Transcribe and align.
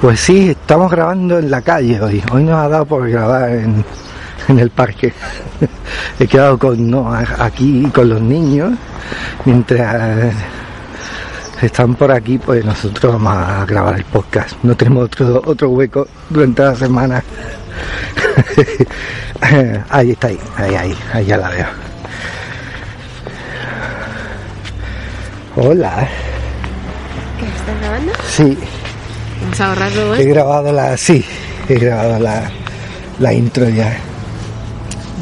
Pues 0.00 0.20
sí, 0.20 0.50
estamos 0.50 0.90
grabando 0.90 1.38
en 1.38 1.50
la 1.50 1.62
calle 1.62 1.98
hoy. 2.00 2.22
Hoy 2.30 2.44
nos 2.44 2.56
ha 2.56 2.68
dado 2.68 2.84
por 2.84 3.08
grabar 3.08 3.48
en, 3.50 3.82
en 4.48 4.58
el 4.58 4.68
parque. 4.68 5.14
He 6.20 6.26
quedado 6.26 6.58
con 6.58 6.90
no, 6.90 7.10
aquí 7.14 7.90
con 7.94 8.10
los 8.10 8.20
niños. 8.20 8.74
Mientras 9.46 10.34
están 11.62 11.94
por 11.94 12.12
aquí, 12.12 12.36
pues 12.36 12.62
nosotros 12.62 13.14
vamos 13.14 13.36
a 13.36 13.64
grabar 13.64 13.96
el 13.96 14.04
podcast. 14.04 14.62
No 14.62 14.76
tenemos 14.76 15.04
otro, 15.04 15.42
otro 15.46 15.70
hueco 15.70 16.06
durante 16.28 16.62
la 16.62 16.74
semana. 16.74 17.24
ahí 19.88 20.10
está, 20.10 20.26
ahí, 20.26 20.38
ahí, 20.56 20.74
ahí, 20.74 20.96
ahí 21.14 21.24
ya 21.24 21.38
la 21.38 21.48
veo. 21.48 21.66
Hola. 25.56 26.06
¿Qué 27.40 27.46
estás 27.46 27.80
grabando? 27.80 28.12
Sí, 28.28 28.58
Vamos 29.42 29.60
a 29.60 29.68
ahorrarlo 29.68 30.14
he 30.16 30.24
grabado 30.24 30.72
la, 30.72 30.96
sí, 30.96 31.24
he 31.68 31.74
grabado 31.74 32.18
la, 32.18 32.50
la 33.20 33.32
intro 33.32 33.68
ya 33.68 33.96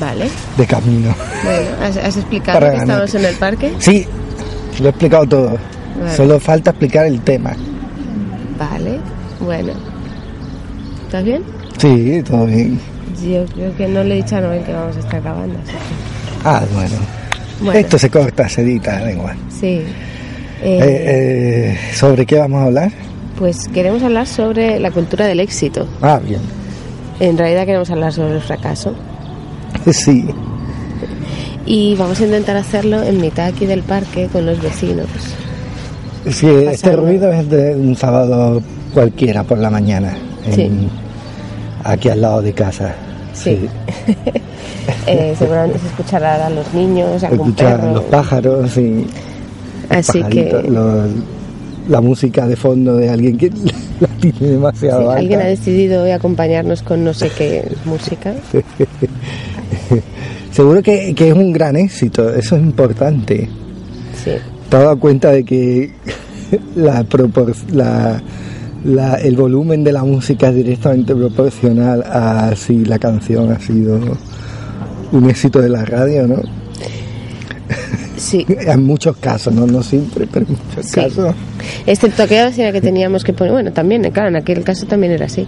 Vale. 0.00 0.28
de 0.56 0.66
camino. 0.66 1.14
Bueno, 1.44 1.66
¿has, 1.82 1.96
has 1.96 2.16
explicado 2.16 2.58
Para 2.58 2.72
que 2.72 2.78
ganar. 2.78 3.04
estamos 3.04 3.14
en 3.14 3.24
el 3.30 3.36
parque? 3.36 3.72
Sí, 3.78 4.06
lo 4.80 4.86
he 4.86 4.88
explicado 4.90 5.26
todo. 5.26 5.58
Vale. 6.00 6.16
Solo 6.16 6.40
falta 6.40 6.70
explicar 6.70 7.06
el 7.06 7.20
tema. 7.20 7.52
Vale. 8.58 8.98
Bueno. 9.40 9.72
¿Estás 11.06 11.24
bien? 11.24 11.42
Sí, 11.78 12.22
todo 12.26 12.46
bien. 12.46 12.80
Yo 13.22 13.44
creo 13.54 13.76
que 13.76 13.86
no 13.88 14.02
le 14.02 14.14
he 14.14 14.22
dicho 14.22 14.36
a 14.36 14.40
Noel 14.40 14.64
que 14.64 14.72
vamos 14.72 14.96
a 14.96 15.00
estar 15.00 15.20
grabando. 15.22 15.58
así 15.62 15.70
que- 15.72 16.48
Ah, 16.48 16.62
bueno. 16.72 16.96
Bueno, 17.60 17.78
Esto 17.78 17.98
se 17.98 18.10
corta, 18.10 18.48
se 18.48 18.62
edita, 18.62 19.00
da 19.00 19.12
igual. 19.12 19.36
sí. 19.48 19.82
Eh, 20.62 20.78
Eh, 20.80 21.02
eh, 21.06 21.94
¿Sobre 21.94 22.24
qué 22.26 22.38
vamos 22.38 22.62
a 22.62 22.64
hablar? 22.64 22.90
Pues 23.38 23.68
queremos 23.68 24.02
hablar 24.02 24.26
sobre 24.26 24.78
la 24.78 24.90
cultura 24.90 25.26
del 25.26 25.40
éxito. 25.40 25.86
Ah, 26.02 26.20
bien. 26.24 26.40
En 27.20 27.36
realidad 27.38 27.64
queremos 27.66 27.90
hablar 27.90 28.12
sobre 28.12 28.34
el 28.36 28.40
fracaso. 28.40 28.94
Sí, 29.92 30.24
Y 31.66 31.94
vamos 31.96 32.20
a 32.20 32.24
intentar 32.24 32.56
hacerlo 32.56 33.02
en 33.02 33.20
mitad 33.20 33.46
aquí 33.46 33.66
del 33.66 33.82
parque 33.82 34.28
con 34.32 34.46
los 34.46 34.60
vecinos. 34.62 35.06
sí 36.30 36.46
este 36.48 36.94
ruido 36.96 37.30
es 37.32 37.48
de 37.50 37.74
un 37.74 37.94
sábado 37.96 38.62
cualquiera 38.94 39.42
por 39.42 39.58
la 39.58 39.70
mañana. 39.70 40.14
en- 40.46 40.54
Sí. 40.54 40.88
Aquí 41.82 42.08
al 42.08 42.20
lado 42.22 42.40
de 42.42 42.52
casa. 42.52 42.94
Sí. 43.34 43.68
Eh, 45.06 45.34
seguramente 45.38 45.78
se 45.78 45.86
escuchará 45.86 46.46
a 46.46 46.50
los 46.50 46.72
niños, 46.74 47.22
a 47.24 47.28
algún 47.28 47.48
Escuchar 47.48 47.80
perro. 47.80 47.94
los 47.94 48.04
pájaros 48.04 48.76
y 48.76 49.06
Así 49.88 50.22
que 50.24 50.50
la 51.88 52.00
música 52.00 52.46
de 52.46 52.56
fondo 52.56 52.96
de 52.96 53.08
alguien 53.10 53.36
que 53.38 53.50
la 54.00 54.08
tiene 54.20 54.38
demasiado 54.52 55.00
sí, 55.00 55.06
alta. 55.06 55.18
alguien 55.18 55.40
ha 55.40 55.44
decidido 55.46 56.02
hoy 56.02 56.10
acompañarnos 56.10 56.82
con 56.82 57.04
no 57.04 57.12
sé 57.14 57.30
qué 57.36 57.66
música. 57.84 58.34
Seguro 60.52 60.82
que, 60.82 61.14
que 61.14 61.28
es 61.30 61.34
un 61.34 61.52
gran 61.52 61.76
éxito, 61.76 62.32
eso 62.34 62.56
es 62.56 62.62
importante. 62.62 63.48
Sí. 64.22 64.30
¿Te 64.68 64.76
has 64.76 64.82
dado 64.82 64.98
cuenta 65.00 65.30
de 65.32 65.44
que 65.44 65.92
la, 66.76 67.04
la- 68.84 69.14
el 69.16 69.36
volumen 69.36 69.82
de 69.82 69.92
la 69.92 70.04
música 70.04 70.48
es 70.50 70.54
directamente 70.54 71.14
proporcional 71.14 72.02
a 72.02 72.54
si 72.56 72.84
la 72.84 72.98
canción 72.98 73.50
ha 73.52 73.58
sido 73.58 73.98
un 75.12 75.28
éxito 75.30 75.60
de 75.60 75.68
la 75.70 75.84
radio, 75.84 76.26
¿no? 76.26 76.36
Sí. 78.24 78.46
En 78.66 78.82
muchos 78.84 79.16
casos, 79.18 79.52
no, 79.54 79.66
no 79.66 79.82
siempre, 79.82 80.26
pero 80.32 80.46
en 80.46 80.52
muchos 80.52 80.86
Sí. 80.86 80.94
casos. 81.00 81.34
Excepto 81.86 82.22
aquella 82.22 82.46
vecina 82.46 82.72
que 82.72 82.80
teníamos 82.80 83.22
que 83.24 83.32
poner, 83.32 83.52
bueno, 83.52 83.72
también, 83.72 84.02
claro, 84.10 84.28
en 84.28 84.36
aquel 84.36 84.64
caso 84.64 84.86
también 84.86 85.12
era 85.12 85.26
así. 85.26 85.46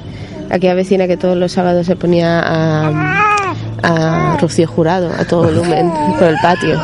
Aquella 0.50 0.74
vecina 0.74 1.06
que 1.08 1.16
todos 1.16 1.36
los 1.36 1.52
sábados 1.52 1.86
se 1.86 1.96
ponía 1.96 2.40
a, 2.40 3.24
a 3.82 4.36
Rocío 4.40 4.68
Jurado 4.68 5.10
a 5.18 5.24
todo 5.24 5.44
volumen 5.44 5.90
por 6.18 6.28
el 6.28 6.36
patio. 6.42 6.78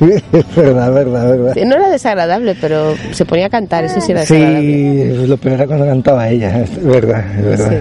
es 0.00 0.56
verdad, 0.56 0.92
verdad, 0.92 1.28
verdad. 1.28 1.54
No 1.66 1.74
era 1.76 1.88
desagradable, 1.90 2.56
pero 2.60 2.94
se 3.12 3.24
ponía 3.26 3.46
a 3.46 3.50
cantar, 3.50 3.84
eso 3.84 4.00
sí 4.00 4.10
era 4.12 4.22
desagradable. 4.22 5.16
Sí, 5.20 5.26
lo 5.26 5.36
peor 5.36 5.54
era 5.54 5.66
cuando 5.66 5.86
cantaba 5.86 6.28
ella, 6.30 6.62
es 6.62 6.82
verdad, 6.82 7.24
es 7.38 7.44
verdad. 7.44 7.80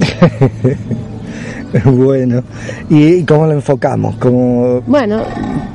bueno, 1.84 2.42
¿y 2.88 3.22
cómo 3.24 3.46
lo 3.46 3.52
enfocamos? 3.52 4.16
¿Cómo, 4.16 4.80
Bueno, 4.86 5.22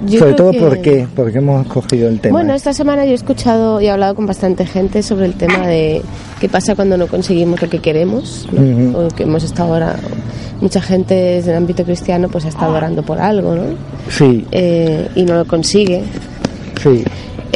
yo 0.06 0.20
sobre 0.20 0.34
creo 0.34 0.36
todo, 0.36 0.52
que- 0.52 0.60
¿por 0.60 0.82
qué? 0.82 1.08
¿Por 1.16 1.32
qué 1.32 1.38
hemos 1.38 1.66
escogido 1.66 2.10
el 2.10 2.20
tema? 2.20 2.38
Bueno, 2.38 2.54
esta 2.54 2.74
semana 2.74 3.06
yo 3.06 3.12
he 3.12 3.16
escuchado 3.16 3.80
y 3.82 3.86
he 3.86 3.92
hablado 3.92 4.16
con 4.16 4.26
bastante 4.26 4.66
gente 4.66 5.02
sobre 5.04 5.26
el 5.28 5.34
tema 5.36 5.68
de 5.68 6.02
qué 6.40 6.50
pasa 6.50 6.76
cuando 6.76 6.98
no 6.98 7.08
conseguimos 7.08 7.62
lo 7.62 7.70
que 7.70 7.80
queremos, 7.80 8.48
¿no? 8.52 8.98
O 9.00 9.08
que 9.10 9.24
hemos 9.24 9.44
estado 9.44 9.74
ahora, 9.74 9.96
mucha 10.62 10.82
gente 10.82 11.14
desde 11.14 11.52
el 11.52 11.58
ámbito 11.58 11.84
cristiano 11.84 12.28
pues 12.30 12.46
ha 12.46 12.50
estado 12.50 12.74
orando 12.76 13.04
por 13.04 13.20
algo, 13.20 13.56
¿no? 13.56 13.64
Sí, 14.10 14.46
Eh, 14.52 15.08
y 15.16 15.24
no 15.24 15.36
lo 15.36 15.46
consigue. 15.46 16.04
sí. 16.82 17.04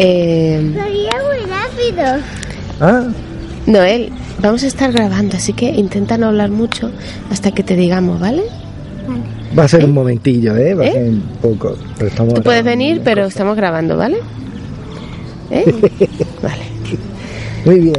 Eh, 0.02 0.62
Sería 0.76 1.12
muy 1.28 1.46
rápido. 1.50 2.24
Ah, 2.80 3.04
Noel, 3.68 4.12
vamos 4.42 4.64
a 4.64 4.68
estar 4.68 4.92
grabando, 4.92 5.38
así 5.38 5.54
que 5.54 5.70
intenta 5.70 6.18
no 6.18 6.28
hablar 6.28 6.50
mucho 6.50 6.92
hasta 7.32 7.52
que 7.52 7.64
te 7.64 7.76
digamos, 7.76 8.20
¿vale? 8.20 8.44
va 9.58 9.64
a 9.64 9.68
ser 9.68 9.84
un 9.84 9.94
momentillo, 9.94 10.56
¿eh? 10.56 10.76
Va 10.76 10.84
a 10.84 10.88
¿Eh? 10.88 10.92
ser 10.92 11.10
un 11.10 11.22
poco. 11.42 11.76
pero 11.98 12.10
estamos 12.10 12.34
Tú 12.36 12.44
puedes 12.44 12.64
grabando 12.64 12.84
venir, 12.86 12.96
una 12.98 13.04
pero 13.04 13.22
cosa. 13.24 13.28
estamos 13.30 13.56
grabando, 13.58 13.98
¿vale? 13.98 14.18
¿Eh? 15.52 15.66
Vale. 16.44 16.64
Muy 17.66 17.80
bien. 17.80 17.96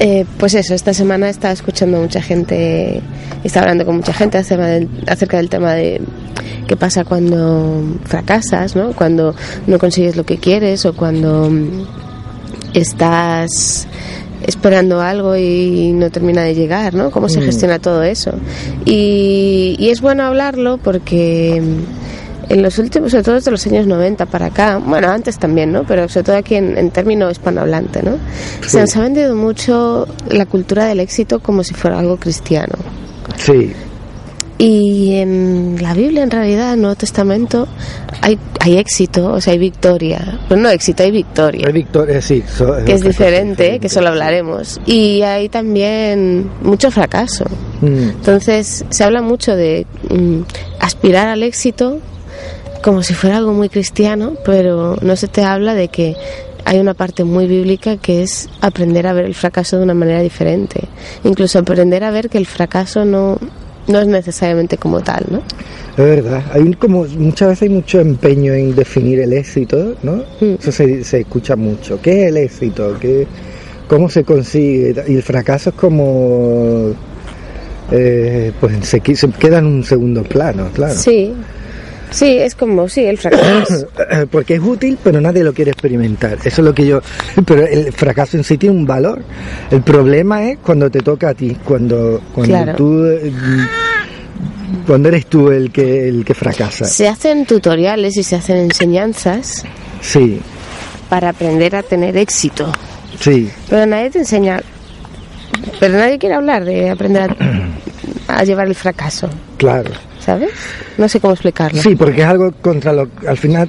Eh, 0.00 0.26
pues 0.38 0.54
eso, 0.54 0.74
esta 0.74 0.92
semana 0.92 1.28
he 1.28 1.30
estado 1.30 1.54
escuchando 1.54 1.96
a 1.96 2.00
mucha 2.00 2.20
gente, 2.20 2.96
he 2.96 3.46
estado 3.46 3.64
hablando 3.64 3.86
con 3.86 3.96
mucha 3.96 4.12
gente 4.12 4.36
acerca 4.36 4.66
del, 4.66 4.88
acerca 5.06 5.36
del 5.38 5.48
tema 5.48 5.72
de 5.72 6.02
qué 6.66 6.76
pasa 6.76 7.04
cuando 7.04 7.82
fracasas, 8.04 8.76
¿no? 8.76 8.92
Cuando 8.92 9.34
no 9.66 9.78
consigues 9.78 10.16
lo 10.16 10.24
que 10.24 10.36
quieres 10.36 10.84
o 10.84 10.94
cuando 10.94 11.50
estás 12.74 13.86
esperando 14.46 15.00
algo 15.00 15.36
y 15.36 15.92
no 15.92 16.10
termina 16.10 16.42
de 16.42 16.54
llegar, 16.54 16.94
¿no? 16.94 17.10
¿Cómo 17.10 17.28
se 17.28 17.40
Mm. 17.40 17.44
gestiona 17.44 17.78
todo 17.78 18.02
eso? 18.02 18.32
Y, 18.84 19.76
y 19.78 19.90
es 19.90 20.00
bueno 20.00 20.24
hablarlo 20.24 20.78
porque 20.78 21.60
mm, 21.62 22.52
en 22.52 22.62
los 22.62 22.78
últimos, 22.78 23.10
sobre 23.12 23.24
todo 23.24 23.34
desde 23.36 23.50
los 23.50 23.66
años 23.66 23.86
90 23.86 24.26
para 24.26 24.46
acá, 24.46 24.78
bueno, 24.84 25.08
antes 25.08 25.38
también, 25.38 25.72
¿no? 25.72 25.84
Pero 25.84 26.08
sobre 26.08 26.24
todo 26.24 26.36
aquí 26.36 26.56
en, 26.56 26.76
en 26.76 26.90
término 26.90 27.30
hispanohablante, 27.30 28.02
¿no? 28.02 28.18
Se 28.66 28.80
nos 28.80 28.94
ha 28.96 29.00
vendido 29.02 29.34
mucho 29.34 30.06
la 30.30 30.44
cultura 30.46 30.84
del 30.86 31.00
éxito 31.00 31.40
como 31.40 31.64
si 31.64 31.72
fuera 31.74 31.98
algo 31.98 32.16
cristiano. 32.18 32.74
Sí, 33.36 33.72
Y 34.64 35.16
en 35.16 35.76
la 35.80 35.94
Biblia, 35.94 36.22
en 36.22 36.30
realidad, 36.30 36.68
en 36.68 36.74
el 36.74 36.80
Nuevo 36.82 36.96
Testamento, 36.96 37.66
hay, 38.22 38.38
hay 38.60 38.78
éxito, 38.78 39.32
o 39.32 39.40
sea, 39.40 39.52
hay 39.52 39.58
victoria. 39.58 40.38
Pero 40.48 40.60
no 40.60 40.68
éxito, 40.70 41.02
hay 41.02 41.10
victoria. 41.10 41.66
hay 41.66 41.72
victoria, 41.72 42.22
sí. 42.22 42.42
so- 42.46 42.76
que 42.84 42.92
es 42.92 43.02
diferente, 43.02 43.78
que 43.78 43.88
solo 43.88 44.08
hablaremos. 44.08 44.80
Y 44.86 45.22
hay 45.22 45.48
también 45.48 46.50
mucho 46.62 46.90
fracaso. 46.90 47.44
Mm, 47.80 48.08
Entonces, 48.10 48.84
se 48.88 49.04
habla 49.04 49.20
mucho 49.22 49.54
de 49.56 49.86
mm, 50.08 50.40
aspirar 50.80 51.28
al 51.28 51.42
éxito 51.42 51.98
como 52.82 53.02
si 53.02 53.14
fuera 53.14 53.38
algo 53.38 53.52
muy 53.52 53.68
cristiano, 53.68 54.34
pero 54.44 54.96
no 55.00 55.16
se 55.16 55.26
te 55.28 55.42
habla 55.42 55.74
de 55.74 55.88
que 55.88 56.16
hay 56.66 56.78
una 56.78 56.94
parte 56.94 57.24
muy 57.24 57.46
bíblica 57.46 57.96
que 57.98 58.22
es 58.22 58.48
aprender 58.60 59.06
a 59.06 59.12
ver 59.12 59.24
el 59.26 59.34
fracaso 59.34 59.76
de 59.78 59.84
una 59.84 59.94
manera 59.94 60.20
diferente. 60.20 60.88
Incluso 61.24 61.58
aprender 61.58 62.04
a 62.04 62.10
ver 62.10 62.28
que 62.30 62.38
el 62.38 62.46
fracaso 62.46 63.04
no, 63.04 63.38
no 63.88 64.00
es 64.00 64.06
necesariamente 64.06 64.76
como 64.76 65.00
tal, 65.00 65.24
¿no? 65.30 65.38
Es 65.96 65.96
verdad, 66.22 66.42
hay 66.52 66.62
un- 66.62 66.72
como 66.74 67.04
muchas 67.04 67.48
veces 67.50 67.62
hay 67.62 67.68
mucho 67.68 68.00
empeño 68.00 68.52
en 68.54 68.74
definir 68.74 69.20
el 69.20 69.32
éxito, 69.32 69.94
¿no? 70.02 70.24
Mm. 70.40 70.54
Eso 70.60 70.72
se, 70.72 71.04
se 71.04 71.20
escucha 71.20 71.54
mucho. 71.56 72.00
¿Qué 72.02 72.22
es 72.24 72.28
el 72.28 72.36
éxito? 72.38 72.96
¿Qué, 73.00 73.26
¿Cómo 73.88 74.08
se 74.08 74.24
consigue? 74.24 74.94
Y 75.08 75.14
el 75.16 75.22
fracaso 75.22 75.70
es 75.70 75.76
como... 75.76 76.92
eh, 77.92 78.52
pues 78.60 78.74
se, 78.88 79.00
se 79.14 79.28
queda 79.30 79.58
en 79.58 79.66
un 79.66 79.84
segundo 79.84 80.22
plano, 80.22 80.68
claro. 80.74 80.94
Sí, 80.94 81.32
sí, 82.14 82.38
es 82.38 82.54
como, 82.54 82.88
sí, 82.88 83.04
el 83.04 83.18
fracaso. 83.18 83.86
Porque 84.30 84.54
es 84.54 84.60
útil, 84.60 84.96
pero 85.02 85.20
nadie 85.20 85.42
lo 85.44 85.52
quiere 85.52 85.70
experimentar. 85.72 86.38
Eso 86.44 86.48
es 86.48 86.58
lo 86.58 86.74
que 86.74 86.86
yo... 86.86 87.00
Pero 87.46 87.66
el 87.66 87.92
fracaso 87.92 88.36
en 88.36 88.44
sí 88.44 88.56
tiene 88.56 88.76
un 88.76 88.86
valor. 88.86 89.22
El 89.70 89.82
problema 89.82 90.44
es 90.50 90.58
cuando 90.58 90.90
te 90.90 91.00
toca 91.00 91.30
a 91.30 91.34
ti, 91.34 91.56
cuando, 91.64 92.22
cuando 92.34 92.54
Claro. 92.54 92.74
tú... 92.76 93.04
eh, 93.04 93.32
Cuando 94.86 95.08
eres 95.08 95.26
tú 95.26 95.50
el 95.50 95.70
que, 95.70 96.08
el 96.08 96.24
que 96.24 96.34
fracasa. 96.34 96.84
Se 96.84 97.06
hacen 97.08 97.46
tutoriales 97.46 98.16
y 98.16 98.22
se 98.22 98.36
hacen 98.36 98.56
enseñanzas 98.56 99.64
Sí, 100.00 100.40
para 101.08 101.30
aprender 101.30 101.76
a 101.76 101.82
tener 101.82 102.16
éxito. 102.16 102.70
sí. 103.20 103.50
Pero 103.70 103.86
nadie 103.86 104.10
te 104.10 104.18
enseña. 104.18 104.60
Pero 105.80 105.96
nadie 105.96 106.18
quiere 106.18 106.34
hablar 106.34 106.64
de 106.64 106.90
aprender 106.90 107.30
a, 107.30 107.36
a 108.38 108.44
llevar 108.44 108.66
el 108.66 108.74
fracaso, 108.74 109.28
Claro. 109.56 109.90
¿sabes? 110.20 110.50
No 110.98 111.08
sé 111.08 111.20
cómo 111.20 111.34
explicarlo. 111.34 111.80
Sí, 111.80 111.94
porque 111.96 112.22
es 112.22 112.26
algo 112.26 112.52
contra 112.62 112.92
lo 112.92 113.08
al 113.26 113.36
final 113.36 113.68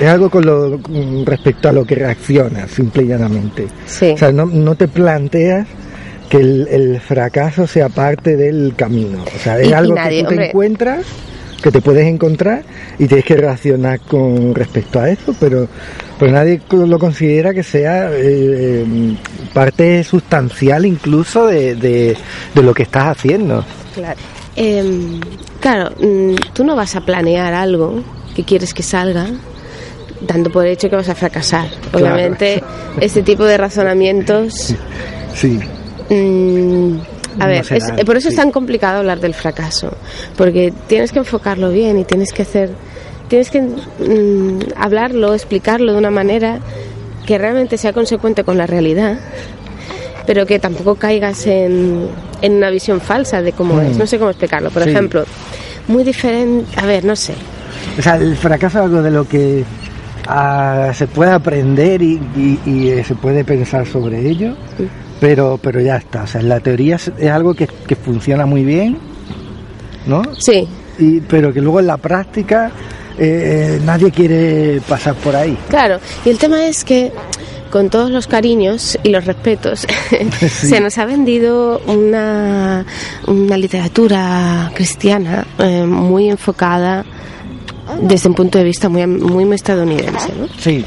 es 0.00 0.06
algo 0.08 0.28
con 0.28 0.44
lo, 0.44 0.80
con 0.82 1.24
respecto 1.24 1.68
a 1.68 1.72
lo 1.72 1.84
que 1.84 1.94
reaccionas, 1.94 2.70
simple 2.70 3.04
y 3.04 3.06
llanamente. 3.08 3.66
Sí. 3.86 4.10
O 4.10 4.18
sea, 4.18 4.30
no, 4.32 4.44
no 4.46 4.74
te 4.74 4.88
planteas 4.88 5.66
que 6.28 6.36
el, 6.38 6.68
el 6.70 7.00
fracaso 7.00 7.66
sea 7.66 7.88
parte 7.88 8.36
del 8.36 8.74
camino. 8.76 9.24
O 9.24 9.38
sea, 9.38 9.58
es 9.58 9.68
Y- 9.68 9.70
y 9.70 9.72
algo 9.72 9.94
nadie, 9.94 10.18
que 10.18 10.22
tú 10.24 10.28
te 10.28 10.34
hombre. 10.34 10.46
encuentras, 10.48 11.06
que 11.62 11.70
te 11.70 11.80
puedes 11.80 12.06
encontrar 12.06 12.62
y 12.98 13.06
tienes 13.06 13.24
que 13.24 13.36
reaccionar 13.36 14.00
con 14.00 14.54
respecto 14.54 15.00
a 15.00 15.08
eso, 15.08 15.34
pero, 15.38 15.68
pero 16.18 16.32
nadie 16.32 16.60
lo 16.70 16.98
considera 16.98 17.54
que 17.54 17.62
sea 17.62 18.10
eh, 18.12 18.84
eh, 18.84 19.16
parte 19.52 20.04
sustancial 20.04 20.86
incluso 20.86 21.46
de, 21.46 21.74
de, 21.74 22.16
de 22.54 22.62
lo 22.62 22.74
que 22.74 22.82
estás 22.84 23.16
haciendo. 23.16 23.64
Claro. 23.94 24.18
Em, 24.54 25.20
claro, 25.60 25.92
mm, 26.00 26.34
tú 26.54 26.64
no 26.64 26.76
vas 26.76 26.96
a 26.96 27.02
planear 27.02 27.52
algo 27.52 28.02
que 28.34 28.44
quieres 28.44 28.72
que 28.72 28.82
salga 28.82 29.26
dando 30.20 30.50
por 30.50 30.66
hecho 30.66 30.88
que 30.88 30.96
vas 30.96 31.08
a 31.08 31.14
fracasar. 31.14 31.68
Claro. 31.90 32.06
Obviamente, 32.06 32.62
este 33.00 33.22
tipo 33.22 33.44
de 33.44 33.58
razonamientos. 33.58 34.74
Sí, 35.34 35.58
mm, 36.10 36.95
a 37.38 37.46
ver, 37.46 37.64
es- 37.70 38.04
por 38.04 38.16
eso 38.16 38.28
sí. 38.28 38.34
es 38.34 38.40
tan 38.40 38.50
complicado 38.50 38.98
hablar 38.98 39.20
del 39.20 39.34
fracaso, 39.34 39.92
porque 40.36 40.72
tienes 40.86 41.12
que 41.12 41.18
enfocarlo 41.20 41.70
bien 41.70 41.98
y 41.98 42.04
tienes 42.04 42.32
que 42.32 42.42
hacer, 42.42 42.70
tienes 43.28 43.50
que 43.50 43.62
mm, 43.62 44.58
hablarlo, 44.76 45.34
explicarlo 45.34 45.92
de 45.92 45.98
una 45.98 46.10
manera 46.10 46.58
que 47.26 47.38
realmente 47.38 47.76
sea 47.78 47.92
consecuente 47.92 48.44
con 48.44 48.56
la 48.56 48.66
realidad, 48.66 49.18
pero 50.26 50.46
que 50.46 50.58
tampoco 50.58 50.94
caigas 50.96 51.46
en, 51.46 52.08
en 52.42 52.52
una 52.54 52.70
visión 52.70 53.00
falsa 53.00 53.42
de 53.42 53.52
cómo 53.52 53.80
es. 53.80 53.96
No 53.96 54.06
sé 54.06 54.18
cómo 54.18 54.30
explicarlo. 54.30 54.70
Por 54.70 54.82
Mm. 54.82 54.84
Sí. 54.84 54.90
ejemplo, 54.90 55.24
muy 55.88 56.04
diferente, 56.04 56.66
a 56.80 56.86
ver, 56.86 57.04
no 57.04 57.14
sé. 57.16 57.34
O 57.98 58.02
sea, 58.02 58.16
el 58.16 58.36
fracaso 58.36 58.78
es 58.78 58.84
algo 58.84 59.02
de 59.02 59.10
lo 59.10 59.26
que 59.28 59.64
ah, 60.28 60.90
se 60.94 61.06
puede 61.06 61.30
aprender 61.30 62.02
y, 62.02 62.20
y- 62.36 62.58
y, 62.66 62.88
eh, 62.90 63.04
se 63.04 63.14
puede 63.14 63.44
pensar 63.44 63.86
sobre 63.86 64.28
ello, 64.28 64.54
pero, 65.20 65.58
pero 65.62 65.80
ya 65.80 65.96
está. 65.96 66.22
O 66.22 66.26
sea, 66.26 66.40
en 66.40 66.48
la 66.48 66.60
teoría 66.60 66.96
es, 66.96 67.10
es 67.18 67.30
algo 67.30 67.54
que, 67.54 67.66
que 67.66 67.96
funciona 67.96 68.46
muy 68.46 68.64
bien, 68.64 68.98
¿no? 70.06 70.22
Sí, 70.38 70.66
Y, 70.98 71.20
pero 71.20 71.52
que 71.52 71.60
luego 71.60 71.80
en 71.80 71.86
la 71.86 71.96
práctica 71.96 72.70
eh, 73.18 73.80
nadie 73.84 74.10
quiere 74.10 74.80
pasar 74.88 75.14
por 75.14 75.34
ahí. 75.34 75.56
Claro, 75.68 75.98
y 76.24 76.30
el 76.30 76.38
tema 76.38 76.66
es 76.66 76.84
que 76.84 77.12
con 77.70 77.90
todos 77.90 78.10
los 78.10 78.26
cariños 78.26 78.98
y 79.02 79.08
los 79.10 79.24
respetos 79.24 79.86
se 80.48 80.80
nos 80.80 80.98
ha 80.98 81.04
vendido 81.04 81.80
una, 81.86 82.84
una 83.26 83.56
literatura 83.56 84.70
cristiana 84.74 85.46
eh, 85.58 85.84
muy 85.84 86.28
enfocada 86.30 87.04
desde 88.00 88.28
un 88.28 88.34
punto 88.34 88.58
de 88.58 88.64
vista 88.64 88.88
muy, 88.88 89.06
muy 89.06 89.54
estadounidense. 89.54 90.32
¿no? 90.38 90.48
Sí, 90.58 90.84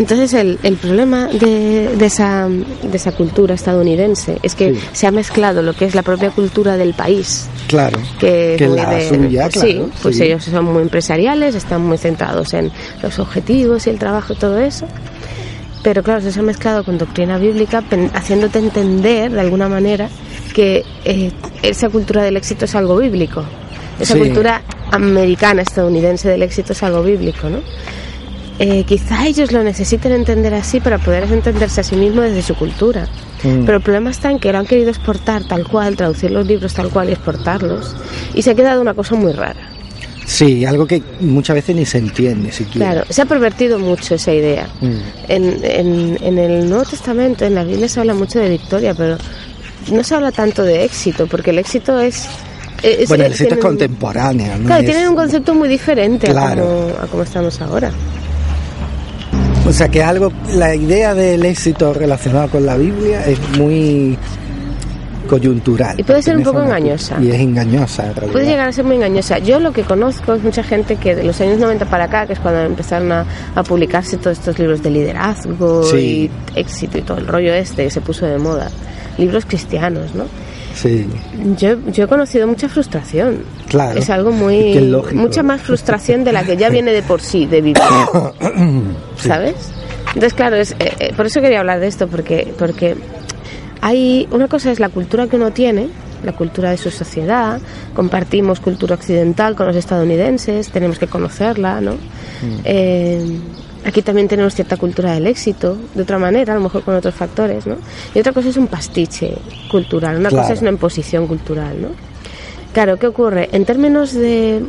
Entonces 0.00 0.32
el, 0.32 0.58
el 0.62 0.76
problema 0.76 1.26
de, 1.28 1.94
de 1.94 2.06
esa, 2.06 2.48
de 2.48 2.96
esa 2.96 3.12
cultura 3.12 3.54
estadounidense 3.54 4.38
es 4.42 4.54
que 4.54 4.72
Sí. 4.72 4.80
se 4.94 5.06
ha 5.06 5.10
mezclado 5.10 5.60
lo 5.60 5.74
que 5.74 5.84
es 5.84 5.94
la 5.94 6.00
propia 6.02 6.30
cultura 6.30 6.78
del 6.78 6.94
país 6.94 7.48
claro. 7.68 7.98
que, 8.18 8.54
Que 8.56 8.66
la 8.66 8.88
de- 8.94 9.08
suya, 9.10 9.50
sí, 9.50 9.58
claro, 9.74 9.90
pues 10.02 10.16
sí. 10.16 10.22
ellos 10.24 10.44
son 10.44 10.64
muy 10.64 10.80
empresariales, 10.82 11.54
están 11.54 11.82
muy 11.84 11.98
centrados 11.98 12.54
en 12.54 12.72
los 13.02 13.18
objetivos 13.18 13.86
y 13.86 13.90
el 13.90 13.98
trabajo 13.98 14.32
y 14.32 14.36
todo 14.36 14.58
eso. 14.58 14.86
Pero 15.82 16.02
claro, 16.02 16.22
se 16.22 16.38
ha 16.40 16.42
mezclado 16.42 16.82
con 16.82 16.96
doctrina 16.96 17.36
bíblica, 17.36 17.82
haciéndote 18.14 18.58
entender 18.58 19.30
de 19.32 19.40
alguna 19.40 19.68
manera 19.68 20.08
que 20.54 20.82
eh, 21.04 21.30
esa 21.62 21.90
cultura 21.90 22.22
del 22.22 22.38
éxito 22.38 22.64
es 22.64 22.74
algo 22.74 22.96
bíblico. 22.96 23.44
Esa 23.98 24.14
Sí. 24.14 24.20
cultura 24.20 24.62
americana, 24.92 25.60
estadounidense 25.60 26.26
del 26.30 26.42
éxito 26.42 26.72
es 26.72 26.82
algo 26.82 27.02
bíblico, 27.02 27.50
¿no? 27.50 27.58
Eh, 28.62 28.84
quizá 28.84 29.26
ellos 29.26 29.52
lo 29.52 29.62
necesiten 29.64 30.12
entender 30.12 30.52
así 30.52 30.80
para 30.80 30.98
poder 30.98 31.24
entenderse 31.32 31.80
a 31.80 31.84
sí 31.84 31.96
mismos 31.96 32.24
desde 32.26 32.42
su 32.42 32.54
cultura. 32.54 33.08
Mm. 33.42 33.64
Pero 33.64 33.78
el 33.78 33.82
problema 33.82 34.10
está 34.10 34.30
en 34.30 34.38
que 34.38 34.52
lo 34.52 34.58
han 34.58 34.66
querido 34.66 34.90
exportar 34.90 35.44
tal 35.48 35.66
cual, 35.66 35.96
traducir 35.96 36.30
los 36.30 36.46
libros 36.46 36.74
tal 36.74 36.90
cual 36.90 37.08
y 37.08 37.12
exportarlos. 37.12 37.96
Y 38.34 38.42
se 38.42 38.50
ha 38.50 38.54
quedado 38.54 38.82
una 38.82 38.92
cosa 38.92 39.14
muy 39.14 39.32
rara. 39.32 39.70
Sí, 40.26 40.64
algo 40.66 40.86
que 40.86 41.02
muchas 41.20 41.54
veces 41.54 41.74
ni 41.74 41.86
se 41.86 41.98
entiende 41.98 42.52
siquiera. 42.52 42.90
Claro, 42.92 43.06
se 43.08 43.22
ha 43.22 43.24
pervertido 43.24 43.78
mucho 43.78 44.14
esa 44.16 44.32
idea. 44.32 44.68
Mm. 44.82 44.96
En, 45.28 45.58
en, 45.64 46.18
en 46.22 46.38
el 46.38 46.68
Nuevo 46.68 46.84
Testamento, 46.84 47.46
en 47.46 47.54
la 47.54 47.64
Biblia 47.64 47.88
se 47.88 47.98
habla 47.98 48.12
mucho 48.12 48.38
de 48.40 48.50
victoria, 48.50 48.92
pero 48.94 49.16
no 49.90 50.04
se 50.04 50.14
habla 50.14 50.32
tanto 50.32 50.62
de 50.64 50.84
éxito, 50.84 51.26
porque 51.26 51.48
el 51.50 51.58
éxito 51.58 51.98
es... 51.98 52.26
es- 52.82 53.08
Bueno, 53.08 53.24
el 53.24 53.32
éxito 53.32 53.54
es 53.54 53.60
contemporáneo, 53.60 54.58
¿no? 54.58 54.66
Claro, 54.66 54.82
Es- 54.82 54.90
tienen 54.90 55.08
un 55.08 55.16
concepto 55.16 55.54
muy 55.54 55.68
diferente 55.70 56.26
Claro. 56.28 56.62
a, 56.62 56.66
como, 56.66 57.04
a 57.04 57.06
como 57.06 57.22
estamos 57.22 57.58
ahora. 57.62 57.90
O 59.66 59.72
sea 59.72 59.88
que 59.88 60.02
algo, 60.02 60.32
la 60.54 60.74
idea 60.74 61.14
del 61.14 61.44
éxito 61.44 61.92
relacionado 61.94 62.48
con 62.48 62.66
la 62.66 62.76
Biblia 62.76 63.24
es 63.26 63.38
muy 63.58 64.16
coyuntural. 65.28 65.98
Y 66.00 66.02
puede 66.02 66.22
ser 66.22 66.36
un 66.36 66.42
poco 66.42 66.62
engañosa. 66.62 67.16
Y 67.22 67.28
es 67.30 67.36
engañosa 67.38 68.06
en 68.06 68.14
realidad. 68.14 68.32
Puede 68.32 68.46
llegar 68.46 68.68
a 68.68 68.72
ser 68.72 68.84
muy 68.84 68.96
engañosa. 68.96 69.38
Yo 69.38 69.60
lo 69.60 69.72
que 69.72 69.82
conozco 69.84 70.34
es 70.34 70.42
mucha 70.42 70.62
gente 70.64 70.96
que 70.96 71.14
de 71.14 71.22
los 71.22 71.40
años 71.40 71.58
90 71.60 71.84
para 71.86 72.04
acá, 72.04 72.26
que 72.26 72.32
es 72.32 72.40
cuando 72.40 72.62
empezaron 72.62 73.12
a, 73.12 73.24
a 73.54 73.62
publicarse 73.62 74.16
todos 74.16 74.38
estos 74.38 74.58
libros 74.58 74.82
de 74.82 74.90
liderazgo 74.90 75.84
Sí. 75.84 76.30
y 76.56 76.58
éxito 76.58 76.98
y 76.98 77.02
todo 77.02 77.18
el 77.18 77.28
rollo 77.28 77.54
este 77.54 77.84
que 77.84 77.90
se 77.90 78.00
puso 78.00 78.26
de 78.26 78.38
moda. 78.38 78.70
Libros 79.18 79.44
cristianos, 79.46 80.14
¿no? 80.16 80.24
Sí, 80.80 81.06
Yo, 81.58 81.76
yo 81.90 82.04
he 82.04 82.06
conocido 82.06 82.46
mucha 82.46 82.68
frustración. 82.68 83.44
Claro. 83.68 83.98
Es 83.98 84.08
algo 84.08 84.32
muy... 84.44 84.76
es 84.76 84.82
lógico. 84.82 85.20
mucha 85.20 85.42
más 85.42 85.60
frustración 85.60 86.24
de 86.24 86.32
la 86.32 86.44
que 86.44 86.56
ya 86.56 86.68
viene 86.70 86.92
de 86.92 87.02
por 87.02 87.20
sí, 87.20 87.46
de 87.46 87.60
vivir. 87.60 87.82
¿Sabes? 89.16 89.72
Entonces, 90.06 90.34
claro, 90.34 90.56
es, 90.56 90.72
eh, 90.72 90.92
eh, 90.98 91.12
por 91.16 91.26
eso 91.26 91.40
quería 91.40 91.60
hablar 91.60 91.80
de 91.80 91.86
esto, 91.86 92.08
porque, 92.08 92.52
porque 92.58 92.96
hay 93.80 94.26
una 94.30 94.48
cosa 94.48 94.72
es 94.72 94.80
la 94.80 94.88
cultura 94.88 95.26
que 95.26 95.36
uno 95.36 95.52
tiene, 95.52 95.88
la 96.24 96.32
cultura 96.32 96.70
de 96.70 96.76
su 96.76 96.90
sociedad, 96.90 97.60
compartimos 97.94 98.60
cultura 98.60 98.94
occidental 98.94 99.54
con 99.54 99.66
los 99.66 99.76
estadounidenses, 99.76 100.70
tenemos 100.70 100.98
que 100.98 101.06
conocerla, 101.06 101.80
¿no? 101.80 101.94
Eh, 102.64 103.24
aquí 103.84 104.02
también 104.02 104.28
tenemos 104.28 104.54
cierta 104.54 104.76
cultura 104.76 105.12
del 105.14 105.26
éxito, 105.26 105.76
de 105.94 106.02
otra 106.02 106.18
manera, 106.18 106.52
a 106.52 106.56
lo 106.56 106.62
mejor 106.62 106.82
con 106.82 106.94
otros 106.94 107.14
factores, 107.14 107.66
¿no? 107.66 107.76
Y 108.14 108.18
otra 108.20 108.32
cosa 108.32 108.48
es 108.50 108.56
un 108.56 108.66
pastiche 108.66 109.36
cultural, 109.70 110.16
una 110.18 110.28
Claro. 110.28 110.42
cosa 110.42 110.54
es 110.54 110.60
una 110.60 110.70
imposición 110.70 111.26
cultural, 111.26 111.80
¿no? 111.80 111.88
Claro, 112.72 112.98
¿qué 112.98 113.06
ocurre? 113.06 113.48
En 113.52 113.64
términos 113.64 114.12
de 114.12 114.62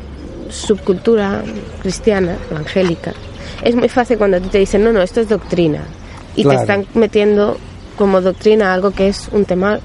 subcultura 0.50 1.44
cristiana, 1.82 2.36
evangélica, 2.50 3.14
es 3.64 3.76
muy 3.76 3.90
fácil 3.90 4.18
cuando 4.18 4.40
te 4.42 4.58
dicen, 4.58 4.84
no, 4.84 4.92
no, 4.92 5.02
esto 5.02 5.22
es 5.22 5.30
doctrina. 5.30 5.84
Y 6.36 6.44
Claro. 6.44 6.58
te 6.60 6.64
están 6.64 6.86
metiendo 6.94 7.58
como 7.98 8.22
doctrina 8.22 8.74
algo 8.74 8.92
que 8.92 9.08
es 9.10 9.30
un 9.32 9.46
tema 9.46 9.80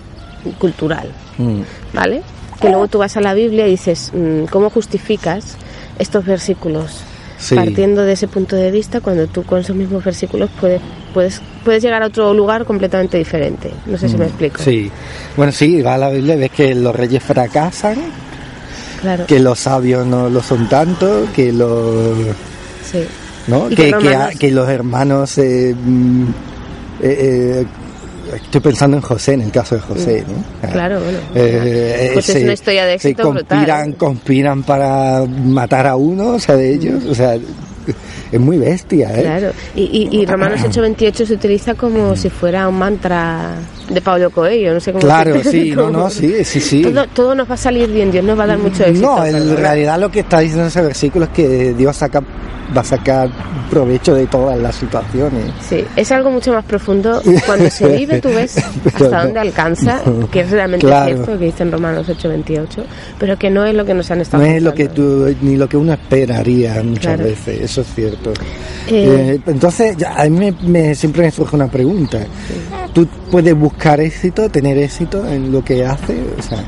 cultural, 0.59 1.11
Mm. 1.39 1.61
¿vale? 1.93 2.23
Que 2.61 2.69
luego 2.71 2.89
tú 2.89 2.99
vas 2.99 3.17
a 3.17 3.21
la 3.21 3.35
Biblia 3.35 3.67
y 3.67 3.73
dices, 3.73 4.13
mm, 4.15 4.45
¿cómo 4.45 4.71
justificas 4.71 5.57
estos 5.99 6.25
versículos? 6.25 7.03
Sí. 7.39 7.55
Partiendo 7.55 8.03
de 8.03 8.13
ese 8.15 8.29
punto 8.29 8.57
de 8.57 8.71
vista, 8.71 9.01
cuando 9.01 9.27
tú 9.27 9.43
con 9.45 9.61
esos 9.61 9.77
mismos 9.77 10.03
versículos 10.05 10.49
puedes, 10.61 10.81
puedes, 11.13 11.41
puedes 11.65 11.83
llegar 11.83 12.03
a 12.03 12.07
otro 12.07 12.33
lugar 12.33 12.65
completamente 12.65 13.19
diferente. 13.19 13.71
No 13.87 13.99
sé 13.99 14.09
si 14.09 14.17
me 14.17 14.25
explico. 14.25 14.61
Mm. 14.61 14.65
Sí. 14.65 14.91
Bueno, 15.37 15.53
sí, 15.53 15.83
va 15.83 15.95
a 15.95 15.99
la 15.99 16.09
Biblia, 16.11 16.37
ves 16.37 16.51
que 16.51 16.75
los 16.75 16.97
reyes 16.97 17.23
fracasan, 17.23 17.97
Claro. 19.03 19.27
que 19.27 19.39
los 19.39 19.59
sabios 19.59 20.07
no 20.07 20.31
lo 20.31 20.43
son 20.43 20.69
tanto, 20.69 21.27
que 21.37 21.53
los... 21.53 22.17
Sí. 22.91 23.05
¿no? 23.49 23.67
Y 23.71 23.75
Que, 23.75 23.77
que 23.77 23.83
que, 23.85 23.91
Romanos- 23.93 24.35
a- 24.35 24.39
que 24.39 24.51
los 24.51 24.69
hermanos... 24.69 25.39
eh, 25.39 25.75
mm, 25.79 26.23
eh, 26.23 26.27
eh, 27.03 27.67
estoy 28.35 28.61
pensando 28.61 28.97
en 28.97 29.03
José, 29.03 29.35
en 29.35 29.43
el 29.43 29.51
caso 29.51 29.75
de 29.77 29.81
José, 29.81 30.25
¿no? 30.27 30.69
Claro, 30.71 31.01
bueno. 31.01 31.19
Eh, 31.35 32.11
Pues 32.15 32.29
es 32.29 32.43
una 32.43 32.53
historia 32.53 32.87
de 32.87 32.95
éxito 32.95 33.23
conspiran, 33.23 33.93
conspiran 33.93 34.63
para 34.63 35.25
matar 35.25 35.87
a 35.87 35.97
uno, 35.97 36.31
o 36.35 36.39
sea, 36.39 36.57
de 36.57 36.75
ellos, 36.75 37.05
o 37.05 37.15
sea, 37.15 37.35
es 38.33 38.41
muy 38.41 38.59
bestia, 38.59 39.17
¿eh? 39.17 39.23
Claro, 39.23 39.53
y, 39.75 40.09
y, 40.11 40.21
y 40.21 40.27
Romanos 40.27 40.61
8:28 40.63 41.27
se 41.27 41.35
utiliza 41.35 41.75
como 41.75 42.17
si 42.17 42.29
fuera 42.31 42.69
un 42.69 42.79
mantra 42.79 43.55
de 43.89 44.01
Pablo 44.01 44.31
Coelho, 44.31 44.75
no 44.75 44.81
sé 44.81 44.93
cómo 44.93 45.05
Claro, 45.05 45.41
sí, 45.45 45.73
no, 45.75 45.91
no, 45.91 46.11
sí, 46.11 46.45
sí, 46.45 46.61
sí. 46.61 46.83
Todo, 46.83 47.07
todo 47.15 47.35
nos 47.35 47.49
va 47.49 47.55
a 47.55 47.59
salir 47.59 47.89
bien, 47.91 48.11
Dios 48.11 48.25
nos 48.25 48.39
va 48.39 48.45
a 48.45 48.49
dar 48.49 48.59
mucho 48.59 48.85
éxito. 48.85 49.17
No, 49.17 49.25
en 49.25 49.57
realidad 49.57 49.99
lo 50.01 50.11
que 50.11 50.21
está 50.21 50.41
diciendo 50.41 50.67
ese 50.67 50.83
versículo 50.83 51.27
es 51.27 51.31
que 51.31 51.73
Dios 51.75 51.97
saca, 51.97 52.21
va 52.77 52.81
a 52.81 52.85
sacar 52.85 53.29
provecho 53.71 54.15
de 54.15 54.27
todas 54.27 54.59
las 54.59 54.75
situaciones. 54.77 55.53
Sí, 55.69 55.85
es 55.95 56.11
algo 56.13 56.31
mucho 56.31 56.53
más 56.53 56.65
profundo. 56.65 57.23
Cuando 57.47 57.71
se 57.71 57.87
vive, 57.97 58.21
tú 58.21 58.29
ves 58.31 58.57
hasta 58.87 59.09
no, 59.19 59.23
dónde 59.25 59.41
alcanza, 59.41 60.01
no. 60.05 60.29
que 60.31 60.41
es 60.41 60.51
realmente 60.51 60.87
Claro. 60.87 61.07
cierto 61.15 61.39
que 61.39 61.45
dice 61.47 61.63
en 61.63 61.73
Romanos 61.73 62.09
8:28, 62.09 62.67
pero 63.21 63.37
que 63.39 63.51
no 63.51 63.65
es 63.65 63.75
lo 63.75 63.85
que 63.85 63.95
nos 63.95 64.11
han 64.11 64.19
No 64.19 64.23
estado 64.23 64.43
es 64.45 64.63
lo 64.63 64.75
que 64.75 64.89
tú, 64.89 65.33
ni 65.43 65.57
lo 65.57 65.69
que 65.69 65.77
uno 65.77 65.93
esperaría 65.93 66.83
muchas 66.83 67.15
Claro. 67.17 67.25
veces, 67.25 67.61
eso 67.61 67.81
es 67.83 67.87
cierto. 67.95 68.31
Eh, 68.89 69.35
Eh, 69.37 69.41
entonces, 69.47 69.97
ya, 69.97 70.15
a 70.17 70.25
mí 70.29 70.31
me, 70.39 70.55
me- 70.69 70.95
siempre 70.95 71.23
me 71.23 71.31
surge 71.31 71.55
una 71.57 71.69
pregunta. 71.69 72.19
¿Tú 72.93 73.07
puedes 73.31 73.55
buscar 73.55 74.01
éxito, 74.01 74.49
tener 74.49 74.79
éxito 74.79 75.27
en 75.27 75.53
lo 75.53 75.63
que 75.65 75.85
haces? 75.85 76.19
O 76.39 76.43
sea, 76.43 76.65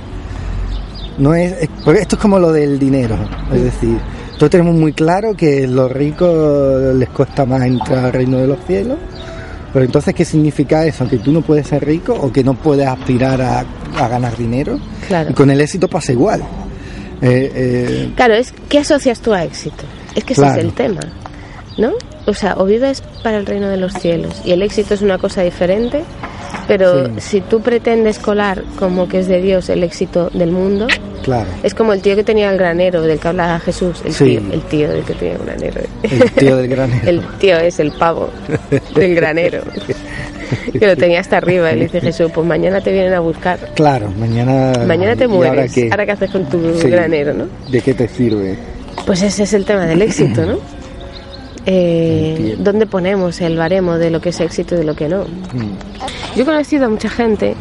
no 1.19 1.35
es, 1.35 1.55
porque 1.85 2.01
esto 2.01 2.17
es 2.17 2.23
como 2.23 2.39
lo 2.39 2.53
del 2.53 2.79
dinero, 2.79 3.17
es 3.53 3.63
decir, 3.65 3.99
todos 4.39 4.51
tenemos 4.51 4.75
muy 4.75 4.93
claro 4.93 5.35
que 5.35 5.67
los 5.67 5.91
ricos 5.91 6.95
les 6.95 7.09
cuesta 7.09 7.45
más 7.45 7.63
entrar 7.63 8.05
al 8.07 8.13
reino 8.13 8.39
de 8.39 8.47
los 8.47 8.59
cielos. 8.67 8.99
Pero 9.73 9.85
entonces, 9.85 10.15
¿qué 10.15 10.25
significa 10.25 10.87
eso? 10.87 11.07
¿Que 11.09 11.19
tú 11.19 11.31
no 11.33 11.43
puedes 11.43 11.67
ser 11.67 11.85
rico 11.85 12.15
o 12.15 12.33
que 12.33 12.43
no 12.43 12.55
puedes 12.55 12.87
aspirar 12.87 13.41
a, 13.43 13.65
a 13.99 14.09
ganar 14.09 14.35
dinero? 14.37 14.79
Claro. 15.09 15.31
Y 15.31 15.35
con 15.35 15.51
el 15.51 15.61
éxito 15.61 15.89
pasa 15.89 16.13
igual. 16.13 16.41
Eh, 17.21 17.53
eh, 17.55 18.13
Claro, 18.17 18.35
es 18.35 18.55
¿qué 18.69 18.79
asocias 18.79 19.21
tú 19.21 19.33
a 19.35 19.45
éxito? 19.45 19.85
Es 20.15 20.25
que 20.25 20.33
ese 20.33 20.43
Claro. 20.43 20.59
es 20.59 20.65
el 20.65 20.73
tema, 20.73 21.01
¿no? 21.77 21.91
O 22.29 22.35
sea, 22.35 22.55
o 22.59 22.67
vives 22.67 23.03
para 23.23 23.39
el 23.39 23.47
reino 23.47 23.69
de 23.69 23.79
los 23.79 23.95
cielos 23.95 24.43
y 24.45 24.53
el 24.53 24.61
éxito 24.63 24.93
es 24.93 25.01
una 25.01 25.17
cosa 25.17 25.41
diferente, 25.43 26.05
pero 26.67 27.07
Sí. 27.07 27.13
si 27.19 27.41
tú 27.41 27.61
pretendes 27.63 28.19
colar 28.19 28.63
como 28.79 29.09
que 29.09 29.21
es 29.21 29.29
de 29.29 29.41
Dios 29.41 29.71
el 29.71 29.83
éxito 29.83 30.29
del 30.35 30.51
mundo, 30.53 30.87
claro. 31.23 31.49
es 31.63 31.73
como 31.75 31.95
el 31.95 32.03
tío 32.03 32.15
que 32.17 32.25
tenía 32.25 32.51
el 32.51 32.59
granero 32.59 33.01
del 33.01 33.19
que 33.19 33.29
hablaba 33.29 33.59
Jesús, 33.61 34.03
el 34.05 34.13
Sí. 34.13 34.25
tío, 34.39 34.53
el 34.53 34.61
tío 34.63 34.89
del 34.91 35.05
que 35.05 35.15
tenía 35.15 35.35
el 35.37 35.43
granero. 35.47 35.81
El 36.03 36.31
tío 36.33 36.57
del 36.59 36.69
granero. 36.75 37.09
El 37.09 37.23
tío 37.39 37.59
es 37.59 37.81
el 37.81 37.93
pavo 37.93 38.29
del 38.95 39.15
granero. 39.15 39.63
Que 40.79 40.87
lo 40.87 40.97
tenía 40.97 41.21
hasta 41.21 41.39
arriba 41.39 41.73
y 41.73 41.77
le 41.77 41.85
dice 41.85 42.01
Jesús, 42.03 42.31
pues 42.35 42.47
mañana 42.47 42.81
te 42.83 42.93
vienen 42.93 43.15
a 43.15 43.21
buscar. 43.21 43.59
Claro, 43.75 44.11
mañana. 44.19 44.73
Mañana 44.87 45.17
te 45.17 45.25
¿y 45.25 45.29
mueres. 45.29 45.51
ahora 45.51 45.69
qué? 45.75 45.89
¿Ahora 45.91 46.05
qué 46.07 46.13
haces 46.13 46.31
con 46.31 46.45
tu 46.47 46.79
Sí. 46.79 46.91
granero, 46.91 47.33
no? 47.33 47.47
¿De 47.71 47.81
qué 47.81 47.95
te 47.95 48.07
sirve? 48.07 48.55
Pues 49.07 49.23
ese 49.23 49.45
es 49.45 49.53
el 49.55 49.65
tema 49.65 49.87
del 49.87 50.03
éxito, 50.03 50.45
¿no? 50.45 50.59
Eh. 51.71 52.57
¿Dónde 52.59 52.87
ponemos 52.87 53.41
el 53.43 53.59
baremo 53.59 53.99
de 53.99 54.09
lo 54.11 54.21
que 54.23 54.31
es 54.31 54.41
éxito 54.41 54.75
y 54.75 54.79
de 54.79 54.85
lo 54.85 54.97
que 54.97 55.07
no? 55.09 55.25
Mm, 55.25 56.35
Yo 56.37 56.43
he 56.43 56.47
conocido 56.47 56.87
a 56.87 56.89
mucha 56.89 57.11
gente 57.11 57.55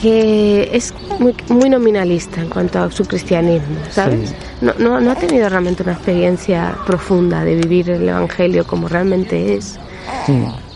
que 0.00 0.70
es 0.72 0.94
muy, 1.18 1.34
muy 1.48 1.68
nominalista 1.68 2.40
en 2.40 2.48
cuanto 2.48 2.78
a 2.82 2.90
su 2.90 3.04
cristianismo, 3.04 3.76
¿sabes? 3.90 4.30
Sí. 4.30 4.34
No, 4.62 4.72
no, 4.78 5.00
no 5.00 5.10
ha 5.10 5.14
tenido 5.14 5.48
realmente 5.48 5.82
una 5.82 5.92
experiencia 5.92 6.74
profunda 6.86 7.44
de 7.44 7.54
vivir 7.56 7.90
el 7.90 8.08
Evangelio 8.08 8.66
como 8.66 8.88
realmente 8.88 9.54
es. 9.56 9.78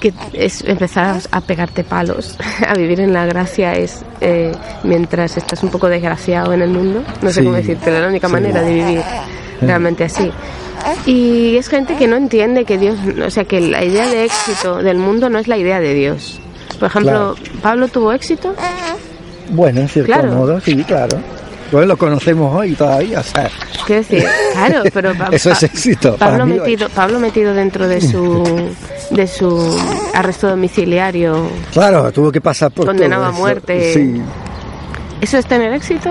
Que 0.01 0.13
es 0.35 0.63
empezar 0.65 1.21
a 1.31 1.41
pegarte 1.41 1.85
palos, 1.85 2.37
a 2.69 2.75
vivir 2.75 3.01
en 3.01 3.13
la 3.13 3.25
gracia 3.27 3.73
es 3.75 4.03
eh, 4.21 4.53
mientras 4.83 5.37
estás 5.37 5.63
un 5.63 5.71
poco 5.71 5.89
desgraciado 5.89 6.53
en 6.53 6.63
el 6.63 6.71
mundo. 6.71 7.03
No 7.23 7.29
sé 7.31 7.41
Sí. 7.41 7.45
cómo 7.45 7.57
decirte, 7.57 7.91
la 8.01 8.09
única 8.09 8.29
manera 8.29 8.63
de 8.63 8.75
vivir 8.75 9.01
realmente 9.61 10.05
así. 10.05 10.31
Y 11.07 11.57
es 11.57 11.69
gente 11.69 11.97
que 11.97 12.07
no 12.07 12.17
entiende 12.17 12.65
que 12.65 12.77
Dios, 12.79 12.97
o 13.25 13.31
sea, 13.31 13.45
que 13.45 13.61
la 13.61 13.85
idea 13.85 14.07
de 14.09 14.25
éxito 14.25 14.79
del 14.83 14.99
mundo 14.99 15.31
no 15.31 15.39
es 15.39 15.49
la 15.49 15.57
idea 15.57 15.81
de 15.81 15.95
Dios. 15.95 16.41
Por 16.79 16.89
ejemplo, 16.89 17.35
Pablo 17.63 17.89
tuvo 17.89 18.13
éxito, 18.13 18.55
Bueno, 19.51 19.81
en 19.81 19.89
cierto 19.89 20.13
Claro. 20.13 20.33
modo, 20.33 20.61
sí, 20.61 20.75
claro. 20.85 21.19
Pues 21.71 21.87
lo 21.87 21.97
conocemos 21.97 22.55
hoy 22.55 22.75
todavía, 22.75 23.21
o 23.21 23.23
sea, 23.23 23.51
decir, 23.89 24.25
claro, 24.53 24.83
pero 24.93 25.13
Pa- 25.19 25.29
eso 25.33 25.51
es 25.51 25.63
éxito. 25.63 26.17
Pablo 26.17 26.47
metido, 26.47 26.89
Pablo 26.91 27.19
metido 27.19 27.53
dentro 27.55 27.89
de 27.89 28.01
su 28.01 28.43
de 29.11 29.27
su 29.27 29.77
arresto 30.15 30.49
domiciliario, 30.49 31.49
Claro, 31.73 32.11
tuvo 32.13 32.31
que 32.33 32.41
pasar 32.41 32.71
por 32.71 32.87
Condenado 32.87 33.23
todo 33.25 33.33
a 33.33 33.37
muerte. 33.37 33.93
Sí, 33.95 34.21
¿eso 35.21 35.39
es 35.39 35.47
tener 35.47 35.73
éxito? 35.73 36.11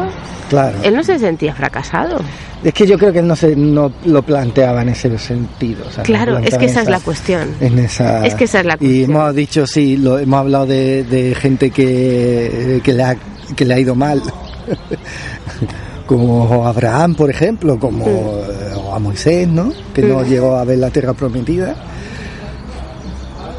Claro. 0.54 0.78
Él 0.84 0.96
no 0.96 1.04
se 1.04 1.18
sentía 1.20 1.54
fracasado. 1.56 2.20
Es 2.64 2.74
que 2.74 2.86
yo 2.88 2.98
creo 2.98 3.12
que 3.12 3.20
él 3.20 3.28
no, 3.28 3.36
se, 3.36 3.56
no 3.56 3.92
lo 4.06 4.22
planteaba 4.22 4.82
en 4.84 4.90
ese 4.90 5.18
sentido. 5.18 5.86
o 5.88 5.92
sea, 5.92 6.04
no 6.04 6.04
Claro, 6.04 6.38
es 6.40 6.58
que 6.58 6.66
esa 6.66 6.82
es 6.82 6.90
la 6.90 7.00
cuestión. 7.00 7.50
En 7.60 7.78
esa, 7.80 8.26
Es 8.26 8.36
que 8.36 8.46
esa 8.46 8.60
es 8.62 8.66
la 8.66 8.76
Y 8.76 8.78
cuestión. 8.78 9.12
hemos 9.12 9.36
dicho, 9.36 9.68
sí, 9.68 9.98
lo, 9.98 10.18
hemos 10.20 10.40
hablado 10.40 10.66
de, 10.68 11.04
de 11.04 11.36
gente 11.36 11.72
que, 11.72 12.80
que, 12.84 12.94
le 12.94 13.04
ha, 13.04 13.16
que 13.56 13.66
le 13.66 13.74
ha 13.74 13.80
ido 13.80 13.96
mal. 13.96 14.22
como 16.06 16.66
Abraham, 16.68 17.16
por 17.16 17.30
ejemplo, 17.30 17.80
como 17.80 18.06
eh, 18.08 18.74
o 18.76 18.94
a 18.94 19.00
Moisés, 19.00 19.48
¿no? 19.48 19.72
Que 19.94 20.02
no 20.04 20.20
Mm. 20.20 20.26
llegó 20.26 20.56
a 20.56 20.64
ver 20.66 20.78
la 20.78 20.90
tierra 20.90 21.14
prometida. 21.14 21.76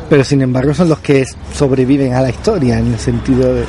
Pero 0.08 0.22
sin 0.24 0.42
embargo 0.42 0.74
son 0.74 0.88
los 0.90 0.98
que 1.00 1.24
sobreviven 1.54 2.12
a 2.14 2.20
la 2.20 2.28
historia 2.30 2.78
en 2.78 2.92
el 2.92 2.98
sentido 2.98 3.54
de... 3.54 3.64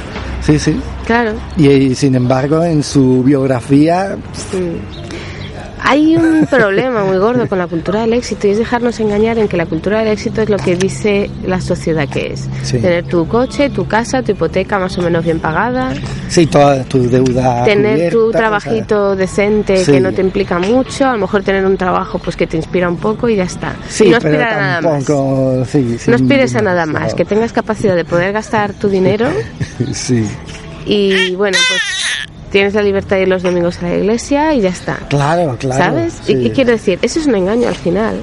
Sí, 0.46 0.60
sí. 0.60 0.80
Claro. 1.06 1.34
Y, 1.58 1.68
y 1.70 1.96
sin 1.96 2.16
embargo 2.16 2.64
en 2.64 2.84
su 2.84 3.24
biografía 3.24 4.16
Mm. 4.54 5.05
Hay 5.88 6.16
un 6.18 6.48
problema 6.48 7.04
muy 7.06 7.18
gordo 7.18 7.48
con 7.48 7.60
la 7.60 7.68
cultura 7.68 8.02
del 8.02 8.14
éxito 8.14 8.48
y 8.48 8.52
es 8.52 8.58
dejarnos 8.58 9.00
engañar 9.00 9.38
en 9.38 9.48
que 9.48 9.56
la 9.56 9.68
cultura 9.68 10.00
del 10.00 10.08
éxito 10.08 10.42
es 10.42 10.50
lo 10.50 10.58
que 10.58 10.76
dice 10.76 11.30
la 11.46 11.62
sociedad 11.62 12.10
que 12.10 12.34
es. 12.34 12.50
Sí. 12.64 12.80
Tener 12.80 13.06
tu 13.06 13.28
coche, 13.28 13.70
tu 13.70 13.86
casa, 13.88 14.24
tu 14.24 14.32
hipoteca 14.32 14.80
más 14.80 14.98
o 14.98 15.04
menos 15.04 15.24
bien 15.24 15.40
pagada, 15.40 15.94
Sí, 16.28 16.48
toda 16.48 16.84
tu 16.86 17.08
deuda. 17.08 17.64
tener 17.66 18.12
tu 18.12 18.32
trabajito 18.32 19.16
decente 19.16 19.78
Sí. 19.86 19.92
que 19.92 20.00
no 20.00 20.12
te 20.12 20.22
implica 20.22 20.58
mucho, 20.58 21.06
a 21.08 21.14
lo 21.14 21.20
mejor 21.20 21.44
tener 21.44 21.64
un 21.66 21.78
trabajo 21.78 22.18
pues 22.18 22.36
que 22.36 22.48
te 22.48 22.58
inspira 22.58 22.90
un 22.90 22.98
poco 22.98 23.30
y 23.30 23.36
ya 23.36 23.44
está. 23.44 23.76
o 23.80 23.84
sea, 23.84 23.90
sí, 23.90 24.06
y 24.06 24.10
no 24.10 24.18
aspirar 24.18 24.54
a 24.54 24.58
nada 24.58 24.82
más. 24.82 25.08
No 25.10 26.16
aspires 26.16 26.56
a 26.56 26.62
nada 26.62 26.86
más, 26.88 27.14
que 27.14 27.26
tengas 27.26 27.54
capacidad 27.54 27.96
de 27.96 28.06
poder 28.06 28.34
gastar 28.34 28.74
tu 28.74 28.90
dinero 28.90 29.28
Sí, 29.94 30.26
y 30.88 31.36
bueno, 31.36 31.58
pues 31.70 31.82
tienes 32.56 32.74
la 32.74 32.82
libertad 32.82 33.18
de 33.18 33.24
ir 33.24 33.28
los 33.28 33.44
domingos 33.44 33.78
a 33.80 33.84
la 33.90 33.96
iglesia 33.96 34.54
y 34.54 34.62
ya 34.62 34.70
está. 34.70 34.96
claro, 35.10 35.56
claro. 35.60 35.84
¿Sabes? 35.84 36.14
sí. 36.24 36.34
Y, 36.34 36.48
y 36.48 36.50
quiero 36.52 36.72
decir, 36.72 36.98
eso 37.02 37.20
es 37.20 37.28
un 37.28 37.36
engaño 37.36 37.68
al 37.68 37.76
final. 37.76 38.16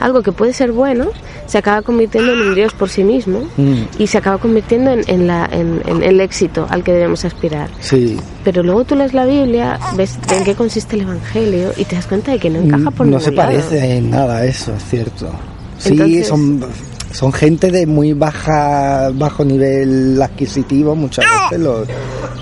Algo 0.00 0.22
que 0.22 0.32
puede 0.32 0.52
ser 0.52 0.72
bueno 0.72 1.06
se 1.46 1.56
acaba 1.58 1.80
convirtiendo 1.82 2.32
en 2.32 2.40
un 2.40 2.54
Dios 2.54 2.72
por 2.74 2.88
sí 2.90 3.04
mismo 3.04 3.40
Mm, 3.56 3.82
y 3.98 4.06
se 4.06 4.18
acaba 4.18 4.38
convirtiendo 4.38 4.90
en, 4.90 5.02
en 5.08 5.26
la, 5.26 5.48
en, 5.52 5.82
en 5.86 6.02
el 6.02 6.20
éxito 6.20 6.66
al 6.68 6.82
que 6.82 6.92
debemos 6.92 7.24
aspirar. 7.24 7.68
sí. 7.80 8.18
Pero 8.42 8.62
luego 8.62 8.84
tú 8.84 8.94
lees 8.96 9.14
la 9.14 9.24
Biblia, 9.24 9.78
ves 9.96 10.18
en 10.36 10.44
qué 10.44 10.54
consiste 10.54 10.96
el 10.96 11.02
Evangelio 11.02 11.72
y 11.78 11.84
te 11.84 11.96
das 11.96 12.06
cuenta 12.06 12.32
de 12.32 12.38
que 12.38 12.50
no 12.50 12.58
encaja 12.60 12.90
por 12.90 13.06
Mm, 13.06 13.10
no 13.10 13.18
ningún 13.18 13.20
se 13.20 13.30
lado. 13.32 13.48
parece 13.50 13.96
en 13.96 14.10
nada 14.10 14.36
a 14.38 14.44
eso, 14.44 14.74
es 14.74 14.84
cierto. 14.84 15.30
Sí, 15.78 15.90
Entonces- 15.92 16.26
son, 16.28 16.64
son 17.12 17.32
gente 17.32 17.70
de 17.70 17.86
muy 17.86 18.12
baja 18.12 19.10
bajo 19.14 19.44
nivel 19.44 20.20
adquisitivo, 20.20 20.94
muchas 20.96 21.24
veces 21.50 21.64
los, 21.64 21.86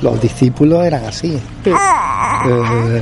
los 0.02 0.20
discípulos 0.20 0.84
eran 0.84 1.04
así. 1.04 1.38
Sí. 1.64 1.70
Eh, 1.70 3.00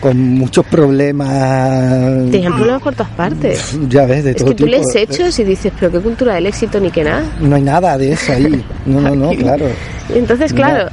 con 0.00 0.18
muchos 0.34 0.66
problemas. 0.66 2.30
Tienen 2.30 2.52
problemas 2.54 2.82
por 2.82 2.94
todas 2.94 3.12
partes. 3.12 3.78
Ya 3.88 4.04
ves, 4.04 4.24
de 4.24 4.30
Es 4.32 4.36
todo 4.36 4.48
que 4.48 4.54
tú 4.56 4.64
tipo. 4.64 4.76
lees 4.76 4.94
hechos 4.96 5.38
y 5.38 5.44
dices, 5.44 5.72
pero 5.78 5.92
qué 5.92 6.00
cultura 6.00 6.34
del 6.34 6.46
éxito 6.46 6.80
ni 6.80 6.90
que 6.90 7.04
nada. 7.04 7.22
No 7.40 7.54
hay 7.56 7.62
nada 7.62 7.96
de 7.96 8.12
eso 8.12 8.32
ahí. 8.32 8.64
No, 8.84 9.00
no, 9.00 9.14
no, 9.14 9.30
claro. 9.30 9.66
Entonces, 10.12 10.50
No. 10.52 10.56
claro, 10.56 10.88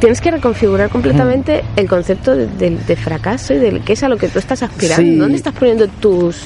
tienes 0.00 0.20
que 0.20 0.32
reconfigurar 0.32 0.90
completamente 0.90 1.62
el 1.76 1.88
concepto 1.88 2.34
de, 2.34 2.48
de- 2.48 2.76
de 2.76 2.96
fracaso 2.96 3.54
y 3.54 3.58
de 3.58 3.80
qué 3.80 3.92
es 3.92 4.02
a 4.02 4.08
lo 4.08 4.16
que 4.16 4.26
tú 4.28 4.38
estás 4.40 4.62
aspirando. 4.64 5.02
Sí. 5.02 5.16
¿Dónde 5.16 5.36
estás 5.36 5.54
poniendo 5.54 5.86
tus 5.88 6.36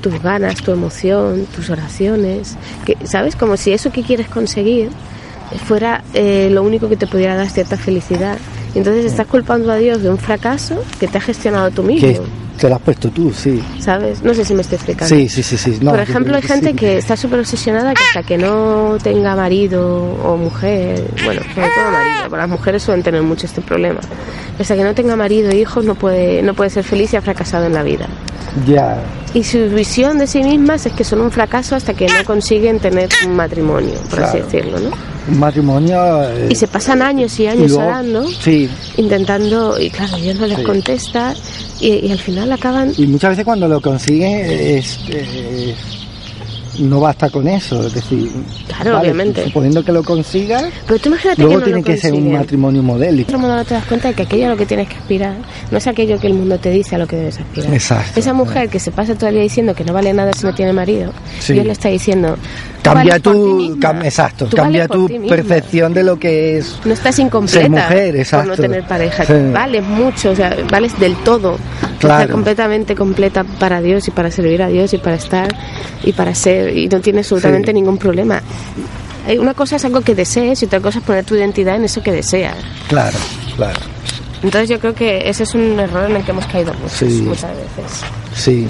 tus 0.00 0.22
ganas, 0.22 0.54
tu 0.62 0.72
emoción, 0.72 1.44
tus 1.54 1.68
oraciones? 1.68 2.56
Que, 2.86 2.96
¿Sabes? 3.04 3.36
Como 3.36 3.58
si 3.58 3.72
eso 3.74 3.92
que 3.92 4.02
quieres 4.02 4.28
conseguir 4.28 4.88
fuera 5.58 6.02
eh, 6.14 6.48
lo 6.50 6.62
único 6.62 6.88
que 6.88 6.96
te 6.96 7.06
pudiera 7.06 7.36
dar 7.36 7.48
cierta 7.48 7.76
felicidad. 7.76 8.38
Entonces 8.74 9.04
estás 9.04 9.26
culpando 9.26 9.72
a 9.72 9.76
Dios 9.76 10.02
de 10.02 10.10
un 10.10 10.18
fracaso 10.18 10.82
que 10.98 11.08
te 11.08 11.18
has 11.18 11.24
gestionado 11.24 11.70
tú 11.70 11.82
mismo. 11.82 12.24
Te 12.60 12.68
lo 12.68 12.74
has 12.76 12.82
puesto 12.82 13.08
tú, 13.10 13.32
sí. 13.32 13.62
¿Sabes? 13.78 14.22
No 14.22 14.34
sé 14.34 14.44
si 14.44 14.54
me 14.54 14.60
estoy 14.62 14.76
explicando. 14.76 15.14
Sí, 15.14 15.28
sí, 15.28 15.42
sí, 15.42 15.56
sí. 15.56 15.78
No, 15.80 15.92
Por 15.92 16.00
ejemplo, 16.00 16.36
hay 16.36 16.42
gente 16.42 16.70
sí. 16.70 16.76
que 16.76 16.98
está 16.98 17.16
súper 17.16 17.40
obsesionada 17.40 17.94
que 17.94 18.02
hasta 18.02 18.22
que 18.22 18.36
no 18.36 18.98
tenga 19.02 19.34
marido 19.34 19.82
o 20.22 20.36
mujer, 20.36 21.02
bueno, 21.24 21.40
sobre 21.54 21.68
todo 21.68 21.90
marido, 21.90 22.20
porque 22.24 22.36
las 22.36 22.48
mujeres 22.50 22.82
suelen 22.82 23.02
tener 23.02 23.22
mucho 23.22 23.46
este 23.46 23.62
problema. 23.62 24.00
Hasta 24.58 24.76
que 24.76 24.84
no 24.84 24.94
tenga 24.94 25.16
marido 25.16 25.50
e 25.50 25.56
hijos 25.58 25.84
no 25.86 25.94
puede, 25.94 26.42
no 26.42 26.52
puede 26.54 26.68
ser 26.70 26.84
feliz 26.84 27.12
y 27.14 27.16
ha 27.16 27.22
fracasado 27.22 27.64
en 27.64 27.72
la 27.72 27.82
vida. 27.82 28.06
Ya. 28.66 28.98
Y 29.32 29.44
su 29.44 29.58
visión 29.70 30.18
de 30.18 30.26
sí 30.26 30.42
mismas 30.42 30.84
es 30.84 30.92
que 30.92 31.04
son 31.04 31.20
un 31.20 31.30
fracaso 31.30 31.76
hasta 31.76 31.94
que 31.94 32.06
no 32.08 32.24
consiguen 32.26 32.78
tener 32.80 33.08
un 33.26 33.36
matrimonio, 33.36 33.94
por 34.10 34.22
así 34.24 34.38
decirlo, 34.38 34.78
¿no? 34.80 34.90
Un 35.28 35.38
matrimonio. 35.38 36.24
eh, 36.24 36.48
Y 36.50 36.56
se 36.56 36.66
pasan 36.66 37.00
años 37.00 37.38
y 37.38 37.44
y 37.44 37.46
años 37.46 37.70
luego- 37.70 37.86
orando, 37.86 38.26
Sí. 38.28 38.68
intentando, 38.96 39.78
y 39.80 39.88
claro, 39.90 40.16
Dios 40.16 40.36
no 40.38 40.46
les 40.46 40.58
Sí. 40.58 40.64
contesta, 40.64 41.34
y, 41.78 42.06
y 42.06 42.12
al 42.12 42.18
final 42.18 42.49
acaban 42.54 42.92
Y 42.96 43.06
muchas 43.06 43.30
veces 43.30 43.44
cuando 43.44 43.68
lo 43.68 43.80
consigue 43.80 44.78
es, 44.78 44.98
eh, 45.08 45.74
no 46.78 47.00
basta 47.00 47.28
con 47.28 47.46
eso, 47.46 47.86
es 47.86 47.92
decir, 47.92 48.30
Claro, 48.68 49.00
obviamente. 49.00 49.44
suponiendo 49.44 49.84
que 49.84 49.92
lo 49.92 50.02
consiga, 50.02 50.62
Pero 50.86 50.98
tú 50.98 51.08
imagínate 51.10 51.42
luego 51.42 51.56
que 51.56 51.58
no 51.58 51.64
tiene 51.64 51.78
lo 51.80 51.84
que 51.84 51.96
ser 51.98 52.12
un 52.12 52.18
consiguen. 52.20 52.38
matrimonio 52.40 52.82
modélico. 52.82 53.30
De 53.30 53.36
otro 53.36 53.64
te 53.64 53.74
das 53.74 53.84
cuenta 53.84 54.08
de 54.08 54.14
que 54.14 54.22
aquello 54.22 54.46
a 54.46 54.48
lo 54.50 54.56
que 54.56 54.64
tienes 54.66 54.88
que 54.88 54.94
aspirar 54.96 55.34
no 55.70 55.76
es 55.76 55.86
aquello 55.86 56.18
que 56.18 56.28
el 56.28 56.34
mundo 56.34 56.58
te 56.58 56.70
dice 56.70 56.94
a 56.94 56.98
lo 56.98 57.06
que 57.06 57.16
debes 57.16 57.38
aspirar. 57.38 57.74
Exacto. 57.74 58.18
Esa 58.18 58.32
mujer 58.32 58.70
que 58.70 58.78
se 58.78 58.92
pasa 58.92 59.14
todo 59.14 59.28
el 59.28 59.34
día 59.34 59.42
diciendo 59.42 59.74
que 59.74 59.84
no 59.84 59.92
vale 59.92 60.14
nada 60.14 60.32
si 60.32 60.46
no 60.46 60.54
tiene 60.54 60.72
marido, 60.72 61.12
Sí. 61.40 61.52
Dios 61.52 61.66
le 61.66 61.72
está 61.72 61.88
diciendo, 61.90 62.36
"Tú 62.79 62.79
Cambia 62.82 63.04
vales 63.12 63.22
tu, 63.22 63.76
cam- 63.78 64.04
exacto, 64.04 64.46
Tú 64.46 64.56
cambia 64.56 64.88
tu 64.88 65.06
percepción 65.28 65.92
de 65.92 66.02
lo 66.02 66.18
que 66.18 66.58
es. 66.58 66.78
No 66.84 66.92
estás 66.94 67.18
incompleta 67.18 67.60
Ser 67.60 67.70
mujer, 67.70 68.06
por 68.06 68.14
no 68.14 68.20
exacto. 68.20 68.62
tener 68.62 68.86
pareja. 68.86 69.24
Sí. 69.26 69.32
Vales 69.52 69.82
mucho, 69.84 70.30
o 70.30 70.34
sea, 70.36 70.56
vales 70.70 70.98
del 70.98 71.14
todo. 71.16 71.58
Claro. 71.98 72.22
Estás 72.22 72.32
completamente 72.34 72.94
completa 72.94 73.44
para 73.44 73.82
Dios 73.82 74.08
y 74.08 74.10
para 74.10 74.30
servir 74.30 74.62
a 74.62 74.68
Dios 74.68 74.94
y 74.94 74.98
para 74.98 75.16
estar 75.16 75.54
y 76.02 76.12
para 76.12 76.34
ser 76.34 76.76
y 76.76 76.88
no 76.88 77.00
tiene 77.00 77.18
absolutamente 77.20 77.68
Sí. 77.70 77.74
ningún 77.74 77.98
problema. 77.98 78.40
Hay 79.26 79.36
Una 79.38 79.52
cosa 79.52 79.76
es 79.76 79.84
algo 79.84 80.00
que 80.00 80.14
desees 80.14 80.62
y 80.62 80.64
otra 80.64 80.80
cosa 80.80 80.98
es 81.00 81.04
poner 81.04 81.24
tu 81.24 81.34
identidad 81.34 81.76
en 81.76 81.84
eso 81.84 82.02
que 82.02 82.10
deseas. 82.12 82.56
Claro, 82.88 83.18
claro. 83.56 83.78
Entonces 84.42 84.70
yo 84.70 84.80
creo 84.80 84.94
que 84.94 85.28
ese 85.28 85.42
es 85.42 85.54
un 85.54 85.78
error 85.78 86.08
en 86.08 86.16
el 86.16 86.24
que 86.24 86.30
hemos 86.30 86.46
caído 86.46 86.72
muchos, 86.72 86.92
Sí. 86.92 87.22
muchas 87.26 87.50
veces. 87.50 88.00
Sí, 88.34 88.66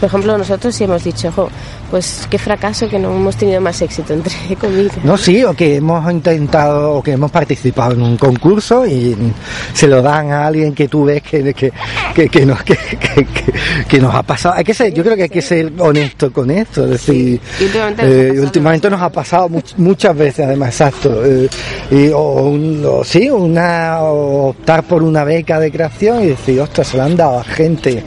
Por 0.00 0.08
ejemplo, 0.08 0.36
nosotros 0.36 0.74
sí 0.74 0.84
hemos 0.84 1.02
dicho, 1.02 1.32
jo, 1.32 1.48
pues 1.90 2.26
qué 2.30 2.38
fracaso 2.38 2.88
que 2.88 2.98
no 2.98 3.10
hemos 3.14 3.36
tenido 3.36 3.60
más 3.60 3.80
éxito, 3.82 4.12
entre 4.12 4.32
comillas. 4.60 4.92
no 5.04 5.16
sí, 5.16 5.42
o 5.44 5.54
que 5.54 5.76
hemos 5.76 6.10
intentado 6.12 6.92
o 6.94 7.02
que 7.02 7.12
hemos 7.12 7.30
participado 7.30 7.92
en 7.92 8.02
un 8.02 8.16
concurso 8.16 8.86
y 8.86 9.16
se 9.72 9.86
lo 9.88 10.02
dan 10.02 10.30
a 10.30 10.46
alguien 10.46 10.74
que 10.74 10.88
tú 10.88 11.04
ves 11.04 11.22
que, 11.22 11.54
que, 11.54 11.72
que, 12.14 12.28
que 12.28 12.46
nos, 12.46 12.62
que, 12.62 14.00
nos 14.00 14.14
ha 14.14 14.22
pasado. 14.22 14.54
Hay 14.56 14.64
que 14.64 14.74
ser, 14.74 14.92
yo 14.92 15.02
creo 15.02 15.16
que 15.16 15.22
hay 15.24 15.28
que 15.28 15.42
ser 15.42 15.72
honesto 15.78 16.32
con 16.32 16.50
esto, 16.50 16.84
es 16.84 16.90
decir, 16.90 17.40
Y 17.60 17.64
últimamente 17.64 18.02
nos 18.02 18.10
ha 18.10 18.12
eh, 18.12 18.28
pasado 18.28 18.42
últimamente 18.44 18.90
nos 18.90 19.02
ha 19.02 19.10
pasado 19.10 19.48
much- 19.48 19.74
muchas 19.76 20.16
veces 20.16 20.46
además, 20.46 20.68
exacto. 20.70 21.24
eh, 21.24 21.48
y, 21.90 22.08
o, 22.08 22.20
un- 22.48 22.84
o 22.86 23.04
sí, 23.04 23.28
una, 23.30 24.00
o 24.02 24.48
optar 24.50 24.82
por 24.84 25.02
una 25.02 25.24
beca 25.24 25.58
de 25.60 25.70
creación 25.70 26.22
y 26.22 26.26
decir, 26.28 26.60
ostras, 26.60 26.88
se 26.88 26.96
la 26.96 27.04
han 27.04 27.16
dado 27.16 27.38
a 27.40 27.44
gente 27.44 28.02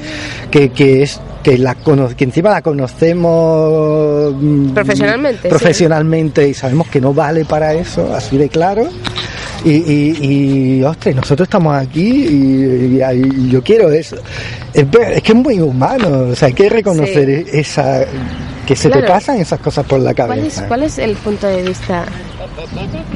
que, 0.50 0.70
que 0.70 1.04
es 1.04 1.20
que 1.44 1.58
la 1.58 1.74
que 1.74 2.24
encima 2.24 2.52
la 2.52 2.62
conocemos 2.62 3.71
mm, 4.40 4.74
Profesionalmente, 4.74 5.42
sí. 5.44 5.48
profesionalmente 5.50 6.48
y 6.50 6.54
sabemos 6.54 6.88
que 6.88 7.02
no 7.02 7.14
vale 7.14 7.46
para 7.46 7.74
eso 7.74 8.14
así 8.14 8.38
de 8.38 8.50
claro 8.50 8.88
y, 9.64 9.72
y, 9.72 10.18
y, 10.80 10.84
ostras, 10.84 11.16
nosotros 11.16 11.46
estamos 11.46 11.76
aquí 11.76 12.26
y, 12.28 13.00
yo 13.50 13.62
quiero 13.64 13.92
eso 13.92 14.16
es, 14.74 14.86
es 14.92 15.22
que 15.22 15.32
es 15.32 15.36
muy 15.38 15.60
humano 15.60 16.30
o 16.32 16.36
sea 16.36 16.48
hay 16.48 16.54
que 16.54 16.70
reconocer 16.70 17.46
Sí. 17.46 17.58
esa 17.60 18.02
que 18.66 18.76
se 18.76 18.90
te 18.90 19.04
pasan 19.04 19.38
esas 19.40 19.60
cosas 19.60 19.86
por 19.86 20.00
la 20.00 20.14
¿Cuál 20.14 20.32
es, 20.32 20.38
cabeza 20.56 20.68
¿Cuál 20.68 20.84
es 20.84 20.98
el 20.98 21.16
punto 21.16 21.48
de 21.48 21.62
vista 21.64 22.06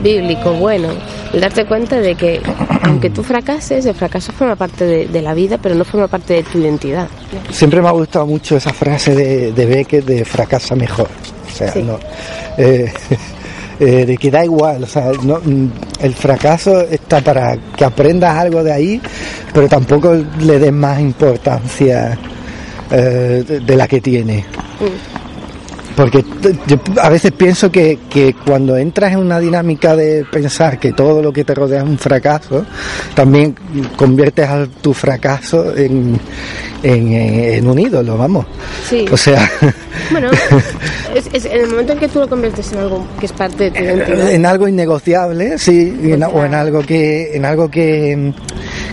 bíblico 0.02 0.54
bueno? 0.54 0.90
El 1.34 1.42
darte 1.42 1.66
cuenta 1.66 2.00
de 2.00 2.16
que 2.16 2.42
aunque 2.84 3.10
tú 3.10 3.24
fracases, 3.24 3.86
el 3.86 3.96
fracaso 3.96 4.32
forma 4.32 4.56
parte 4.56 4.86
de, 4.86 5.08
de 5.08 5.22
la 5.22 5.34
vida, 5.34 5.58
pero 5.62 5.76
no 5.76 5.84
forma 5.84 6.08
parte 6.08 6.36
de 6.36 6.44
tu 6.44 6.60
identidad. 6.60 7.08
Siempre 7.52 7.82
me 7.82 7.88
ha 7.88 7.92
gustado 7.92 8.26
mucho 8.26 8.58
esa 8.58 8.72
frase 8.74 9.16
de, 9.16 9.52
de 9.52 9.66
Beckett 9.66 10.06
de 10.06 10.24
fracasa 10.26 10.76
mejor. 10.76 11.08
O 11.52 11.56
sea, 11.58 11.72
Sí. 11.72 11.82
no. 11.84 12.00
eh, 12.58 12.92
eh, 13.80 14.06
de 14.06 14.18
que 14.18 14.32
da 14.32 14.44
igual, 14.46 14.84
o 14.84 14.88
sea, 14.88 15.12
no, 15.24 15.40
mm, 15.44 15.68
el 16.00 16.14
fracaso 16.14 16.82
está 16.82 17.22
para 17.22 17.58
que 17.76 17.84
aprendas 17.84 18.36
algo 18.38 18.64
de 18.64 18.72
ahí, 18.72 19.02
pero 19.54 19.68
tampoco 19.68 20.14
le 20.40 20.60
des 20.60 20.72
más 20.72 21.00
importancia 21.00 22.18
eh, 22.92 23.44
de, 23.48 23.60
de 23.62 23.76
la 23.76 23.88
que 23.88 24.00
tiene. 24.00 24.46
Porque 25.96 26.24
yo 26.68 26.78
a 27.02 27.10
veces 27.10 27.32
pienso 27.32 27.72
que, 27.72 28.00
que 28.10 28.36
cuando 28.46 28.76
entras 28.76 29.14
en 29.14 29.20
una 29.20 29.40
dinámica 29.40 29.96
de 29.96 30.26
pensar 30.30 30.78
que 30.80 30.92
todo 30.92 31.22
lo 31.22 31.32
que 31.32 31.44
te 31.46 31.54
rodea 31.56 31.84
es 31.84 31.88
un 31.88 31.98
fracaso, 31.98 32.66
también 33.14 33.56
conviertes 33.96 34.48
a 34.50 34.68
tu 34.82 34.94
fracaso 34.94 35.76
en, 35.76 36.20
en, 36.84 37.14
en 37.14 37.68
un 37.68 37.80
ídolo, 37.80 38.18
vamos. 38.18 38.46
Sí. 38.90 39.06
O 39.10 39.16
sea, 39.18 39.50
Bueno, 40.12 40.30
es, 41.16 41.30
es 41.32 41.46
en 41.46 41.62
el 41.62 41.70
momento 41.70 41.94
en 41.94 42.00
que 42.00 42.10
tú 42.10 42.20
lo 42.20 42.28
conviertes 42.28 42.72
en 42.74 42.80
algo 42.80 43.08
que 43.20 43.26
es 43.28 43.32
parte 43.32 43.66
de 43.66 43.72
tu 43.72 43.84
identidad. 43.84 44.32
en 44.32 44.46
algo 44.46 44.68
innegociable, 44.68 45.58
sí, 45.58 45.98
en- 46.04 46.24
o 46.24 46.44
en 46.44 46.54
algo 46.54 46.82
que, 46.82 47.36
en 47.38 47.46
algo 47.46 47.72
que, 47.72 48.34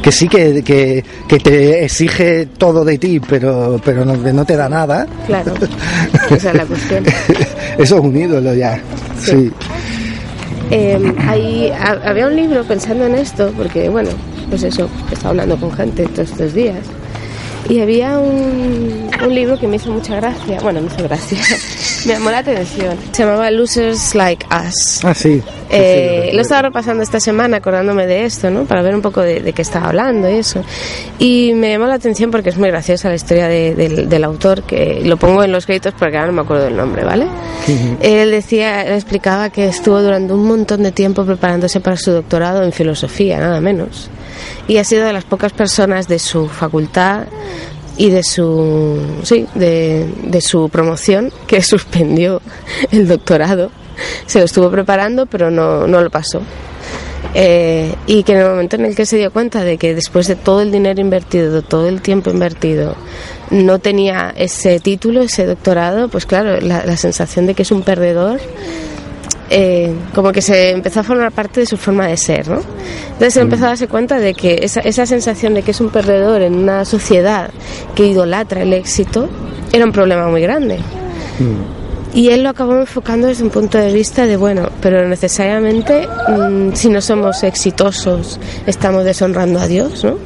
que 0.03 0.11
sí 0.13 0.29
que, 0.29 0.63
que, 0.63 1.05
que 1.29 1.39
te 1.39 1.85
exige 1.85 2.47
todo 2.59 2.85
de 2.85 2.99
ti, 2.99 3.21
pero, 3.21 3.81
pero 3.85 4.05
no, 4.05 4.17
no 4.17 4.45
te 4.45 4.57
da 4.57 4.69
nada. 4.69 5.07
Claro, 5.27 5.55
esa 6.31 6.51
es 6.51 6.55
la 6.57 6.65
cuestión. 6.67 7.05
Eso 7.79 7.97
es 7.97 8.01
un 8.05 8.17
ídolo 8.17 8.53
ya. 8.55 8.81
Sí. 9.21 9.31
sí. 9.31 9.51
Eh, 10.71 10.99
hay- 11.29 11.73
había 12.05 12.27
un 12.27 12.37
libro 12.37 12.65
pensando 12.65 13.07
en 13.07 13.15
esto, 13.15 13.53
porque 13.57 13.89
bueno, 13.89 14.09
pues 14.49 14.63
eso, 14.63 14.89
he 15.11 15.15
estado 15.15 15.31
hablando 15.31 15.57
con 15.59 15.71
gente 15.73 16.05
todos 16.07 16.31
estos 16.31 16.55
días. 16.55 16.77
Y 17.69 17.81
había 17.81 18.19
un, 18.19 19.09
un 19.25 19.35
libro 19.35 19.59
que 19.59 19.67
me 19.69 19.77
hizo 19.77 19.91
mucha 19.93 20.17
gracia, 20.17 20.59
bueno, 20.63 20.81
me 20.81 20.89
hizo 20.89 21.03
gracia, 21.05 21.39
me 22.07 22.13
llamó 22.15 22.31
la 22.31 22.39
atención. 22.39 22.97
Se 23.13 23.23
llamaba 23.25 23.51
Losers 23.51 24.15
Like 24.15 24.47
Us. 24.47 25.05
Ah, 25.05 25.15
sí. 25.15 25.41
Eh, 25.71 26.29
Sí, 26.31 26.37
lo 26.37 26.43
estaba 26.43 26.63
repasando 26.63 27.03
esta 27.03 27.19
semana 27.21 27.59
acordándome 27.59 28.07
de 28.07 28.25
esto, 28.27 28.51
¿no? 28.51 28.65
Para 28.65 28.83
ver 28.83 28.95
un 28.95 29.01
poco 29.01 29.21
de, 29.23 29.41
de 29.41 29.53
qué 29.55 29.63
estaba 29.63 29.89
hablando 29.89 30.29
y 30.29 30.35
eso. 30.35 30.63
Y 31.19 31.53
me 31.55 31.71
llamó 31.71 31.87
la 31.87 31.95
atención 31.95 32.31
porque 32.31 32.51
es 32.51 32.59
muy 32.59 32.69
graciosa 32.69 33.09
la 33.09 33.15
historia 33.15 33.49
de- 33.49 33.75
del, 33.75 34.09
del 34.09 34.25
autor, 34.25 34.65
que 34.65 35.01
lo 35.05 35.17
pongo 35.17 35.43
en 35.45 35.53
los 35.53 35.65
créditos 35.65 35.95
porque 35.99 36.17
ahora 36.17 36.27
no 36.29 36.33
me 36.35 36.43
acuerdo 36.43 36.65
del 36.65 36.77
nombre, 36.77 37.05
¿vale? 37.05 37.27
Él 38.03 38.31
decía, 38.33 38.83
él 38.83 38.93
explicaba 38.95 39.49
que 39.51 39.67
estuvo 39.67 40.03
durante 40.03 40.33
un 40.35 40.45
montón 40.47 40.83
de 40.83 40.93
tiempo 40.93 41.25
preparándose 41.25 41.81
para 41.81 41.97
su 41.97 42.11
doctorado 42.11 42.63
en 42.65 42.73
filosofía, 42.73 43.39
nada 43.39 43.61
menos. 43.61 44.11
Y 44.69 44.79
ha 44.79 44.85
sido 44.85 45.05
de 45.05 45.13
las 45.13 45.25
pocas 45.25 45.53
personas 45.53 46.09
de 46.09 46.19
su 46.19 46.49
facultad 46.49 47.25
y 47.97 48.11
de 48.11 48.23
su 48.23 49.01
sí 49.23 49.47
de, 49.55 50.09
de 50.25 50.41
su 50.41 50.69
promoción 50.69 51.33
que 51.47 51.63
suspendió 51.63 52.41
el 52.91 53.09
doctorado. 53.09 53.71
Se 54.27 54.39
lo 54.39 54.45
estuvo 54.45 54.71
preparando 54.71 55.27
pero 55.27 55.51
no, 55.51 55.87
no 55.87 56.01
lo 56.01 56.11
pasó. 56.11 56.43
Eh, 57.35 57.95
y 58.07 58.25
que 58.25 58.33
en 58.33 58.39
el 58.39 58.49
momento 58.49 58.77
en 58.77 58.85
el 58.85 58.95
que 58.95 59.07
se 59.07 59.17
dio 59.17 59.33
cuenta 59.33 59.65
de 59.65 59.79
que 59.79 59.95
después 59.95 60.27
de 60.27 60.37
todo 60.37 60.61
el 60.61 60.71
dinero 60.71 61.01
invertido 61.01 61.63
todo 61.63 61.89
el 61.89 62.03
tiempo 62.03 62.31
invertido 62.31 62.95
no 63.51 63.79
tenía 63.79 64.35
ese 64.37 64.81
título 64.81 65.23
ese 65.23 65.47
doctorado 65.47 66.09
pues 66.09 66.27
claro 66.27 66.61
la, 66.61 66.85
la 66.85 66.97
sensación 66.99 67.47
de 67.47 67.55
que 67.55 67.63
es 67.63 67.71
un 67.71 67.83
perdedor 67.83 68.39
eh, 69.55 69.93
como 70.15 70.33
que 70.33 70.41
se 70.41 70.71
empezó 70.71 71.01
a 71.01 71.03
formar 71.03 71.31
parte 71.31 71.61
de 71.61 71.67
su 71.67 71.77
forma 71.77 72.07
de 72.07 72.17
ser, 72.17 72.49
¿no? 72.49 72.61
Entonces 73.13 73.37
él 73.37 73.43
empezó 73.43 73.67
a 73.67 73.69
darse 73.69 73.87
cuenta 73.87 74.19
de 74.19 74.33
que 74.33 74.61
esa, 74.63 74.81
esa 74.81 75.05
sensación 75.05 75.53
de 75.53 75.63
que 75.63 75.73
es 75.73 75.81
un 75.83 75.91
perdedor 75.91 76.41
en 76.41 76.55
una 76.55 76.87
sociedad 76.87 77.51
que 77.95 78.07
idolatra 78.07 78.63
el 78.63 78.73
éxito 78.73 79.29
era 79.71 79.85
un 79.85 79.93
problema 79.93 80.29
muy 80.29 80.41
grande. 80.41 80.79
Y 82.15 82.31
él 82.31 82.45
lo 82.45 82.49
acabó 82.49 82.79
enfocando 82.79 83.27
desde 83.27 83.45
un 83.45 83.51
punto 83.51 83.77
de 83.77 83.93
vista 83.93 84.27
de, 84.27 84.39
bueno, 84.39 84.71
pero 84.81 85.07
necesariamente 85.07 86.09
mm, 86.29 86.73
si 86.73 86.89
no 86.89 87.03
somos 87.03 87.43
exitosos 87.43 88.41
estamos 88.67 89.05
deshonrando 89.05 89.61
a 89.61 89.67
Dios, 89.67 90.03
¿no? 90.03 90.17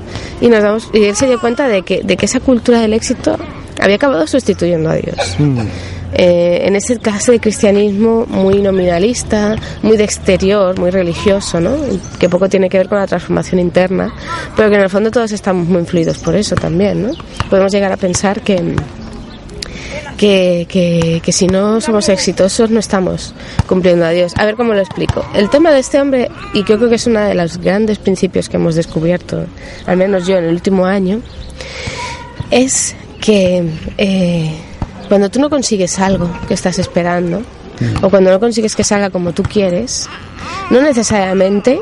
Y, 0.41 0.49
nos 0.49 0.63
damos, 0.63 0.91
y 0.93 1.03
él 1.05 1.17
se 1.17 1.27
dio 1.27 1.41
cuenta 1.41 1.67
de 1.67 1.83
que, 1.83 2.03
de 2.05 2.17
que 2.17 2.27
esa 2.27 2.39
cultura 2.39 2.81
del 2.81 2.93
éxito 2.93 3.37
había 3.81 3.97
acabado 3.97 4.25
sustituyendo 4.29 4.89
a 4.89 4.95
Dios 4.95 5.37
eh, 6.13 6.63
en 6.63 6.77
ese 6.77 6.99
clase 6.99 7.33
de 7.33 7.41
cristianismo 7.41 8.27
muy 8.29 8.61
nominalista, 8.61 9.57
muy 9.83 9.97
de 9.97 10.05
exterior, 10.05 10.79
muy 10.79 10.91
religioso, 10.91 11.61
¿no? 11.61 11.77
que 12.19 12.29
poco 12.29 12.49
tiene 12.49 12.69
que 12.69 12.79
ver 12.79 12.89
con 12.89 12.99
la 12.99 13.07
transformación 13.07 13.61
interna, 13.61 14.13
pero 14.55 14.69
que 14.69 14.77
en 14.77 14.83
el 14.83 14.91
fondo 14.91 15.11
todos 15.11 15.33
estamos 15.33 15.67
muy 15.67 15.81
influidos 15.81 16.19
por 16.19 16.35
eso 16.35 16.55
también. 16.55 17.03
¿no? 17.03 17.11
Podemos 17.51 17.73
llegar 17.73 17.93
a 17.93 17.97
pensar 17.97 18.41
que, 18.41 18.77
que, 20.17 20.67
que, 20.69 21.21
que 21.23 21.33
si 21.33 21.47
no 21.49 21.81
somos 21.81 22.09
exitosos 22.09 22.71
no 22.71 22.81
estamos 22.81 23.35
cumpliendo 23.67 24.05
a 24.05 24.11
Dios. 24.11 24.33
A 24.37 24.45
ver 24.45 24.57
cómo 24.57 24.73
lo 24.75 24.81
explico. 24.81 25.25
El 25.35 25.51
tema 25.51 25.73
de 25.73 25.81
este 25.81 26.01
hombre, 26.01 26.31
y 26.55 26.65
yo 26.65 26.79
creo 26.79 26.89
que 26.89 26.97
es 26.97 27.07
uno 27.07 27.21
de 27.21 27.35
los 27.35 27.59
grandes 27.59 27.99
principios 27.99 28.49
que 28.49 28.57
hemos 28.57 28.75
descubierto, 28.75 29.45
al 29.87 29.97
menos 29.97 30.27
yo 30.27 30.37
en 30.37 30.45
el 30.45 30.55
último 30.55 30.87
año, 30.87 31.21
es 32.51 32.95
que 33.21 33.65
eh, 33.99 34.53
cuando 35.09 35.31
tú 35.31 35.41
no 35.41 35.51
consigues 35.51 35.99
algo 35.99 36.31
que 36.49 36.55
estás 36.55 36.79
esperando, 36.79 37.43
o 38.03 38.11
cuando 38.11 38.31
no 38.31 38.41
consigues 38.41 38.75
que 38.75 38.85
salga 38.85 39.11
como 39.11 39.33
tú 39.33 39.43
quieres, 39.43 40.09
no 40.71 40.81
necesariamente 40.81 41.79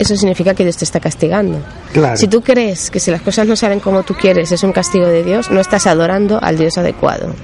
eso 0.00 0.16
significa 0.16 0.54
que 0.54 0.64
Dios 0.64 0.78
te 0.78 0.86
está 0.86 0.98
castigando. 0.98 1.58
Claro. 1.92 2.16
Si 2.16 2.26
tú 2.26 2.40
crees 2.40 2.90
que 2.90 2.98
si 2.98 3.10
las 3.10 3.20
cosas 3.20 3.46
no 3.46 3.54
salen 3.54 3.80
como 3.80 4.02
tú 4.02 4.14
quieres 4.14 4.50
es 4.50 4.62
un 4.62 4.72
castigo 4.72 5.06
de 5.06 5.22
Dios, 5.22 5.50
no 5.50 5.60
estás 5.60 5.86
adorando 5.86 6.42
al 6.42 6.56
Dios 6.56 6.78
adecuado. 6.78 7.34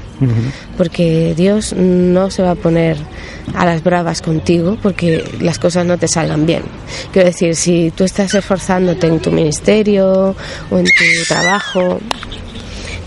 Porque 0.79 1.35
Dios 1.37 1.75
no 1.75 2.31
se 2.31 2.43
va 2.43 2.53
a 2.53 2.55
poner 2.55 2.97
a 3.55 3.67
las 3.67 3.85
bravas 3.85 4.23
contigo 4.23 4.79
porque 4.83 5.23
las 5.41 5.59
cosas 5.59 5.85
no 5.85 5.99
te 5.99 6.09
salgan 6.09 6.47
bien. 6.47 6.63
Quiero 7.13 7.29
decir, 7.29 7.55
si 7.55 7.93
tú 7.95 8.05
estás 8.05 8.33
esforzándote 8.33 9.07
en 9.07 9.21
tu 9.21 9.31
ministerio 9.31 10.35
o 10.71 10.79
en 10.79 10.87
tu 10.87 11.25
trabajo 11.29 12.01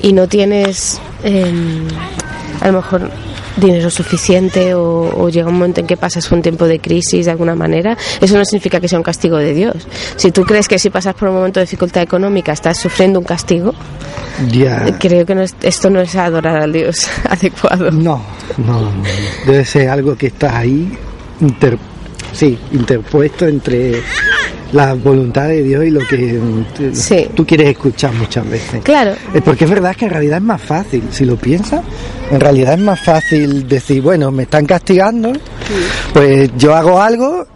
y 0.02 0.14
no 0.14 0.28
tienes 0.28 1.00
em, 1.24 1.88
a 2.62 2.68
lo 2.68 2.74
mejor 2.74 3.10
dinero 3.58 3.90
suficiente 3.90 4.74
o, 4.74 5.14
o 5.18 5.30
llega 5.30 5.48
un 5.50 5.56
momento 5.56 5.82
en 5.82 5.88
que 5.88 5.98
pasas 5.98 6.32
un 6.32 6.42
tiempo 6.42 6.66
de 6.66 6.80
crisis 6.80 7.26
de 7.26 7.32
alguna 7.32 7.56
manera, 7.56 7.98
eso 8.22 8.38
no 8.38 8.46
significa 8.46 8.80
que 8.80 8.88
sea 8.88 8.98
un 9.00 9.04
castigo 9.04 9.36
de 9.38 9.54
Dios. 9.54 9.76
Si 10.16 10.32
tú 10.32 10.44
crees 10.44 10.68
que 10.70 10.80
si 10.80 10.90
pasas 10.90 11.14
por 11.16 11.28
un 11.30 11.36
momento 11.36 11.60
de 11.60 11.66
dificultad 11.66 12.02
económica 12.04 12.54
estás 12.54 12.78
sufriendo 12.78 13.20
un 13.20 13.26
castigo, 13.26 13.74
Ya. 14.50 14.98
creo 14.98 15.26
que 15.26 15.36
no 15.36 15.42
es- 15.42 15.56
esto 15.62 15.90
no 15.90 16.00
es 16.00 16.16
adorar 16.16 16.62
al 16.62 16.72
Dios 16.72 17.08
adecuado. 17.30 17.92
No, 17.92 18.24
no, 18.58 18.82
no. 18.82 18.92
Debe 19.46 19.66
ser 19.66 19.90
algo 19.90 20.16
que 20.16 20.28
está 20.28 20.58
ahí, 20.60 20.98
inter- 21.42 21.78
sí, 22.34 22.58
interpuesto 22.72 23.48
entre 23.48 24.02
la 24.72 24.94
voluntad 24.94 25.48
de 25.48 25.64
Dios 25.64 25.84
y 25.86 25.90
lo 25.90 26.00
que 26.08 26.18
mm, 26.34 26.64
tú- 26.76 26.90
Sí. 26.94 27.28
tú 27.36 27.46
quieres 27.46 27.70
escuchar 27.70 28.14
muchas 28.14 28.48
veces. 28.50 28.82
Claro, 28.84 29.14
Porque 29.44 29.64
es 29.66 29.70
verdad 29.70 29.96
que 29.96 30.06
en 30.06 30.12
realidad 30.12 30.38
es 30.38 30.44
más 30.44 30.62
fácil, 30.62 31.04
si 31.12 31.26
lo 31.26 31.36
piensas, 31.38 31.82
en 32.30 32.40
realidad 32.40 32.74
es 32.74 32.80
más 32.80 33.00
fácil 33.00 33.68
decir, 33.68 34.02
bueno, 34.02 34.30
me 34.32 34.44
están 34.44 34.66
castigando, 34.68 35.34
pues 36.14 36.52
yo 36.58 36.76
hago 36.76 37.02
algo 37.02 37.48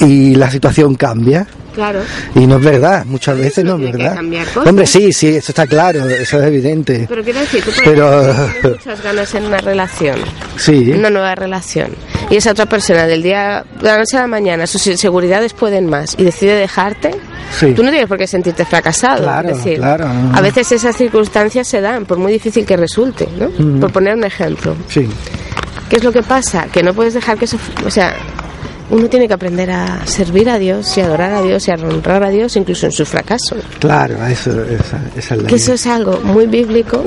y 0.00 0.34
la 0.34 0.50
situación 0.50 0.94
cambia. 0.96 1.46
Claro. 1.74 2.00
Y 2.34 2.46
no 2.46 2.56
es 2.58 2.62
verdad, 2.64 3.04
muchas 3.06 3.36
veces 3.38 3.64
no 3.64 3.76
es 3.76 3.92
verdad. 3.92 4.16
Hombre, 4.64 4.86
sí, 4.86 5.12
sí, 5.12 5.28
eso 5.36 5.52
está 5.52 5.66
claro, 5.66 6.08
eso 6.08 6.38
es 6.40 6.44
evidente. 6.46 7.06
Pero 7.08 7.22
quiero 7.24 7.40
decir, 7.40 7.62
tú 7.64 7.70
puedes 7.72 7.90
Pero- 7.90 8.20
tener 8.62 8.72
muchas 8.78 9.02
ganas 9.02 9.34
en 9.34 9.44
una 9.46 9.58
relación, 9.58 10.18
Sí, 10.56 10.92
una 10.92 11.10
nueva 11.10 11.34
relación, 11.34 11.88
y 12.30 12.36
esa 12.36 12.52
otra 12.52 12.66
persona 12.66 13.06
del 13.06 13.22
día, 13.22 13.64
de 13.80 13.84
la 13.86 13.98
noche 13.98 14.16
a 14.16 14.20
la 14.22 14.26
mañana, 14.28 14.66
sus 14.66 14.86
inseguridades 14.86 15.52
pueden 15.52 15.86
más 15.86 16.14
y 16.18 16.24
decide 16.24 16.54
dejarte, 16.54 17.10
Sí. 17.58 17.72
tú 17.74 17.82
no 17.82 17.90
tienes 17.90 18.08
por 18.08 18.18
qué 18.18 18.26
sentirte 18.26 18.64
fracasado. 18.64 19.22
Claro, 19.24 19.50
es 19.50 19.56
decir, 19.58 19.78
claro. 19.78 20.06
a 20.32 20.40
veces 20.40 20.70
esas 20.72 20.96
circunstancias 20.96 21.66
se 21.68 21.80
dan, 21.80 22.04
por 22.06 22.18
muy 22.18 22.32
difícil 22.32 22.64
que 22.64 22.76
resulte, 22.76 23.28
¿no? 23.38 23.50
Mm. 23.56 23.80
Por 23.80 23.92
poner 23.92 24.14
un 24.14 24.24
ejemplo. 24.24 24.74
sí, 24.88 25.08
¿Qué 25.90 25.96
es 25.96 26.04
lo 26.04 26.10
que 26.12 26.22
pasa? 26.22 26.66
Que 26.72 26.82
no 26.82 26.94
puedes 26.94 27.12
dejar 27.14 27.36
que 27.36 27.44
eso, 27.44 27.58
o 27.86 27.90
sea, 27.90 28.14
uno 28.94 29.08
tiene 29.08 29.26
que 29.26 29.34
aprender 29.34 29.72
a 29.72 30.06
servir 30.06 30.48
a 30.48 30.58
Dios 30.58 30.96
y 30.96 31.00
adorar 31.00 31.32
a 31.32 31.42
Dios 31.42 31.66
y 31.66 31.72
a 31.72 31.74
honrar 31.74 32.22
a 32.22 32.30
Dios 32.30 32.54
incluso 32.54 32.86
en 32.86 32.92
su 32.92 33.04
fracaso. 33.04 33.56
claro, 33.80 34.24
eso, 34.26 34.62
esa, 34.62 35.00
esa 35.16 35.34
es 35.34 35.42
la 35.42 35.48
que 35.48 35.56
eso 35.56 35.72
idea. 35.72 35.74
es 35.74 35.86
algo 35.88 36.20
muy 36.22 36.46
bíblico. 36.46 37.02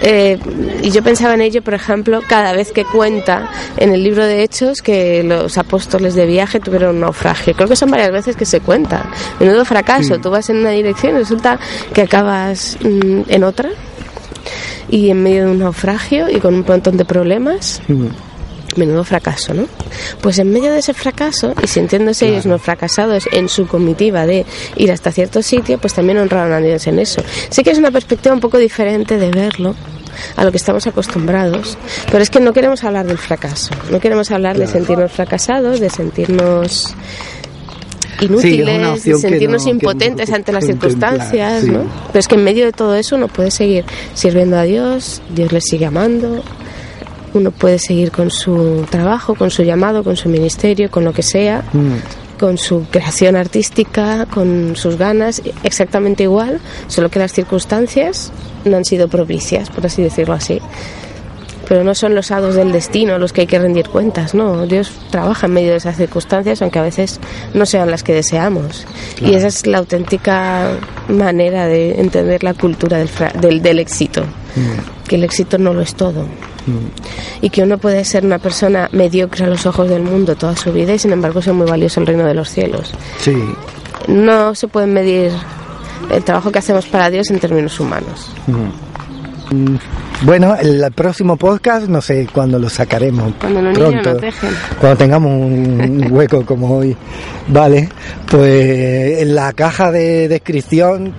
Eh, 0.00 0.38
y 0.82 0.90
yo 0.90 1.02
pensaba 1.02 1.34
en 1.34 1.40
ello, 1.40 1.62
por 1.62 1.74
ejemplo, 1.74 2.20
cada 2.28 2.52
vez 2.52 2.70
que 2.70 2.84
cuenta 2.84 3.50
en 3.78 3.92
el 3.92 4.04
libro 4.04 4.24
de 4.24 4.44
Hechos 4.44 4.80
que 4.82 5.24
los 5.24 5.58
apóstoles 5.58 6.14
de 6.14 6.26
viaje 6.26 6.60
tuvieron 6.60 6.96
un 6.96 7.00
naufragio. 7.00 7.54
Creo 7.54 7.66
que 7.66 7.76
son 7.76 7.90
varias 7.90 8.12
veces 8.12 8.36
que 8.36 8.44
se 8.44 8.60
cuenta. 8.60 9.10
Menudo 9.40 9.64
fracaso, 9.64 10.18
tú 10.18 10.30
vas 10.30 10.48
en 10.50 10.58
una 10.58 10.70
dirección 10.70 11.16
y 11.16 11.18
resulta 11.20 11.58
que 11.92 12.02
acabas 12.02 12.76
mm, 12.82 13.22
en 13.26 13.42
otra 13.42 13.70
y 14.88 15.10
en 15.10 15.22
medio 15.22 15.46
de 15.46 15.50
un 15.52 15.58
naufragio 15.58 16.28
y 16.30 16.38
con 16.38 16.54
un 16.54 16.64
montón 16.66 16.96
de 16.96 17.04
problemas. 17.04 17.80
Mm, 17.88 18.06
Menudo 18.76 19.04
fracaso, 19.04 19.54
¿no? 19.54 19.66
Pues 20.20 20.38
en 20.38 20.52
medio 20.52 20.70
de 20.72 20.78
ese 20.80 20.92
fracaso 20.94 21.54
y 21.62 21.66
sintiéndose 21.66 22.28
ellos 22.28 22.46
no 22.46 22.58
fracasados 22.58 23.24
en 23.32 23.48
su 23.48 23.66
comitiva 23.66 24.26
de 24.26 24.44
ir 24.76 24.92
hasta 24.92 25.10
cierto 25.12 25.42
sitio, 25.42 25.78
pues 25.78 25.94
también 25.94 26.18
honraron 26.18 26.52
a 26.52 26.58
Dios 26.58 26.86
en 26.86 26.98
eso. 26.98 27.22
Sí 27.50 27.62
que 27.62 27.70
es 27.70 27.78
una 27.78 27.90
perspectiva 27.90 28.34
un 28.34 28.40
poco 28.40 28.58
diferente 28.58 29.16
de 29.16 29.30
verlo 29.30 29.74
a 30.36 30.44
lo 30.44 30.50
que 30.50 30.56
estamos 30.56 30.86
acostumbrados, 30.86 31.76
pero 32.10 32.22
es 32.22 32.30
que 32.30 32.40
no 32.40 32.52
queremos 32.52 32.84
hablar 32.84 33.06
del 33.06 33.18
fracaso, 33.18 33.70
no 33.90 34.00
queremos 34.00 34.30
hablar 34.30 34.56
de 34.58 34.66
sentirnos 34.66 35.12
fracasados, 35.12 35.78
de 35.80 35.90
sentirnos 35.90 36.94
inútiles, 38.20 39.04
de 39.04 39.14
sentirnos 39.18 39.62
no- 39.62 39.66
que 39.66 39.72
no 39.74 39.78
impotentes 39.78 40.30
ante 40.32 40.52
las 40.52 40.64
circunstancias, 40.64 41.62
sí. 41.64 41.70
¿no? 41.70 41.84
Pero 42.08 42.18
es 42.18 42.28
que 42.28 42.34
en 42.36 42.44
medio 42.44 42.64
de 42.64 42.72
todo 42.72 42.94
eso 42.94 43.16
uno 43.16 43.28
puede 43.28 43.50
seguir 43.50 43.84
sirviendo 44.14 44.56
a 44.58 44.62
Dios, 44.62 45.20
Dios 45.34 45.52
le 45.52 45.60
sigue 45.60 45.84
amando, 45.86 46.42
uno 47.36 47.50
puede 47.50 47.78
seguir 47.78 48.10
con 48.10 48.30
su 48.30 48.84
trabajo, 48.90 49.34
con 49.34 49.50
su 49.50 49.62
llamado, 49.62 50.02
con 50.02 50.16
su 50.16 50.28
ministerio, 50.28 50.90
con 50.90 51.04
lo 51.04 51.12
que 51.12 51.22
sea, 51.22 51.62
mm, 51.72 52.38
con 52.38 52.58
su 52.58 52.84
creación 52.90 53.36
artística, 53.36 54.26
con 54.26 54.74
sus 54.76 54.96
ganas, 54.96 55.42
exactamente 55.62 56.24
igual, 56.24 56.60
solo 56.88 57.08
que 57.10 57.18
las 57.18 57.32
circunstancias 57.32 58.32
no 58.64 58.76
han 58.76 58.84
sido 58.84 59.08
propicias, 59.08 59.70
por 59.70 59.86
así 59.86 60.02
decirlo 60.02 60.34
así. 60.34 60.60
Pero 61.68 61.82
no 61.82 61.96
son 61.96 62.14
los 62.14 62.30
hados 62.30 62.54
del 62.54 62.70
destino 62.70 63.18
los 63.18 63.32
que 63.32 63.40
hay 63.40 63.46
que 63.48 63.58
rendir 63.58 63.88
cuentas, 63.88 64.34
no. 64.34 64.66
Dios 64.68 64.92
trabaja 65.10 65.46
en 65.46 65.52
medio 65.54 65.70
de 65.72 65.78
esas 65.78 65.96
circunstancias, 65.96 66.62
aunque 66.62 66.78
a 66.78 66.82
veces 66.82 67.18
no 67.54 67.66
sean 67.66 67.90
las 67.90 68.04
que 68.04 68.12
deseamos. 68.12 68.86
Y 69.20 69.34
esa 69.34 69.48
es 69.48 69.66
la 69.66 69.78
auténtica 69.78 70.70
manera 71.08 71.66
de 71.66 72.00
entender 72.00 72.44
la 72.44 72.54
cultura 72.54 72.98
del, 72.98 73.08
fra- 73.08 73.32
del, 73.32 73.62
del 73.62 73.80
éxito. 73.80 74.22
Que 75.08 75.16
el 75.16 75.24
éxito 75.24 75.58
no 75.58 75.74
lo 75.74 75.80
es 75.80 75.94
todo. 75.96 76.26
Y 77.46 77.50
que 77.50 77.62
uno 77.62 77.78
puede 77.78 78.04
ser 78.04 78.24
una 78.24 78.40
persona 78.40 78.88
mediocre 78.90 79.44
a 79.44 79.46
los 79.46 79.66
ojos 79.66 79.88
del 79.88 80.02
mundo 80.02 80.34
toda 80.34 80.56
su 80.56 80.72
vida 80.72 80.94
y 80.94 80.98
sin 80.98 81.12
embargo 81.12 81.40
ser 81.40 81.52
muy 81.52 81.70
valioso 81.70 82.00
en 82.00 82.02
el 82.02 82.06
reino 82.08 82.24
de 82.24 82.34
los 82.34 82.48
cielos. 82.50 82.92
sí, 83.20 83.36
No 84.08 84.52
se 84.56 84.66
puede 84.66 84.88
medir 84.88 85.30
el 86.10 86.24
trabajo 86.24 86.50
que 86.50 86.58
hacemos 86.58 86.86
para 86.86 87.08
Dios 87.08 87.30
en 87.30 87.38
términos 87.38 87.78
humanos. 87.78 88.32
Bueno, 90.22 90.56
el 90.56 90.84
próximo 90.92 91.36
podcast 91.36 91.86
no 91.86 92.00
sé 92.00 92.26
cuándo 92.32 92.58
lo 92.58 92.68
sacaremos. 92.68 93.34
Cuando 93.38 93.62
los 93.62 93.78
pronto. 93.78 94.16
Cuando 94.80 94.98
tengamos 94.98 95.30
un 95.30 96.08
hueco 96.10 96.44
como 96.44 96.78
hoy. 96.78 96.96
Vale, 97.46 97.88
pues 98.28 99.22
en 99.22 99.36
la 99.36 99.52
caja 99.52 99.92
de 99.92 100.26
descripción 100.26 101.14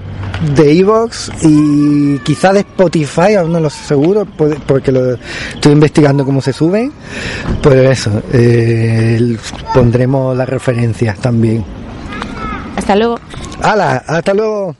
de 0.55 0.79
Evox 0.79 1.31
y 1.41 2.19
quizá 2.19 2.53
de 2.53 2.59
Spotify, 2.59 3.35
aún 3.35 3.51
no 3.51 3.59
lo 3.59 3.69
sé 3.69 3.83
seguro, 3.83 4.25
porque 4.65 4.91
lo 4.91 5.13
estoy 5.13 5.71
investigando 5.71 6.25
cómo 6.25 6.41
se 6.41 6.53
suben. 6.53 6.91
Pues 7.61 7.99
eso, 7.99 8.21
eh, 8.33 9.37
pondremos 9.73 10.35
las 10.37 10.47
referencias 10.47 11.17
también. 11.19 11.63
Hasta 12.75 12.95
luego. 12.95 13.19
¡Hala! 13.61 14.03
¡Hasta 14.07 14.33
luego! 14.33 14.75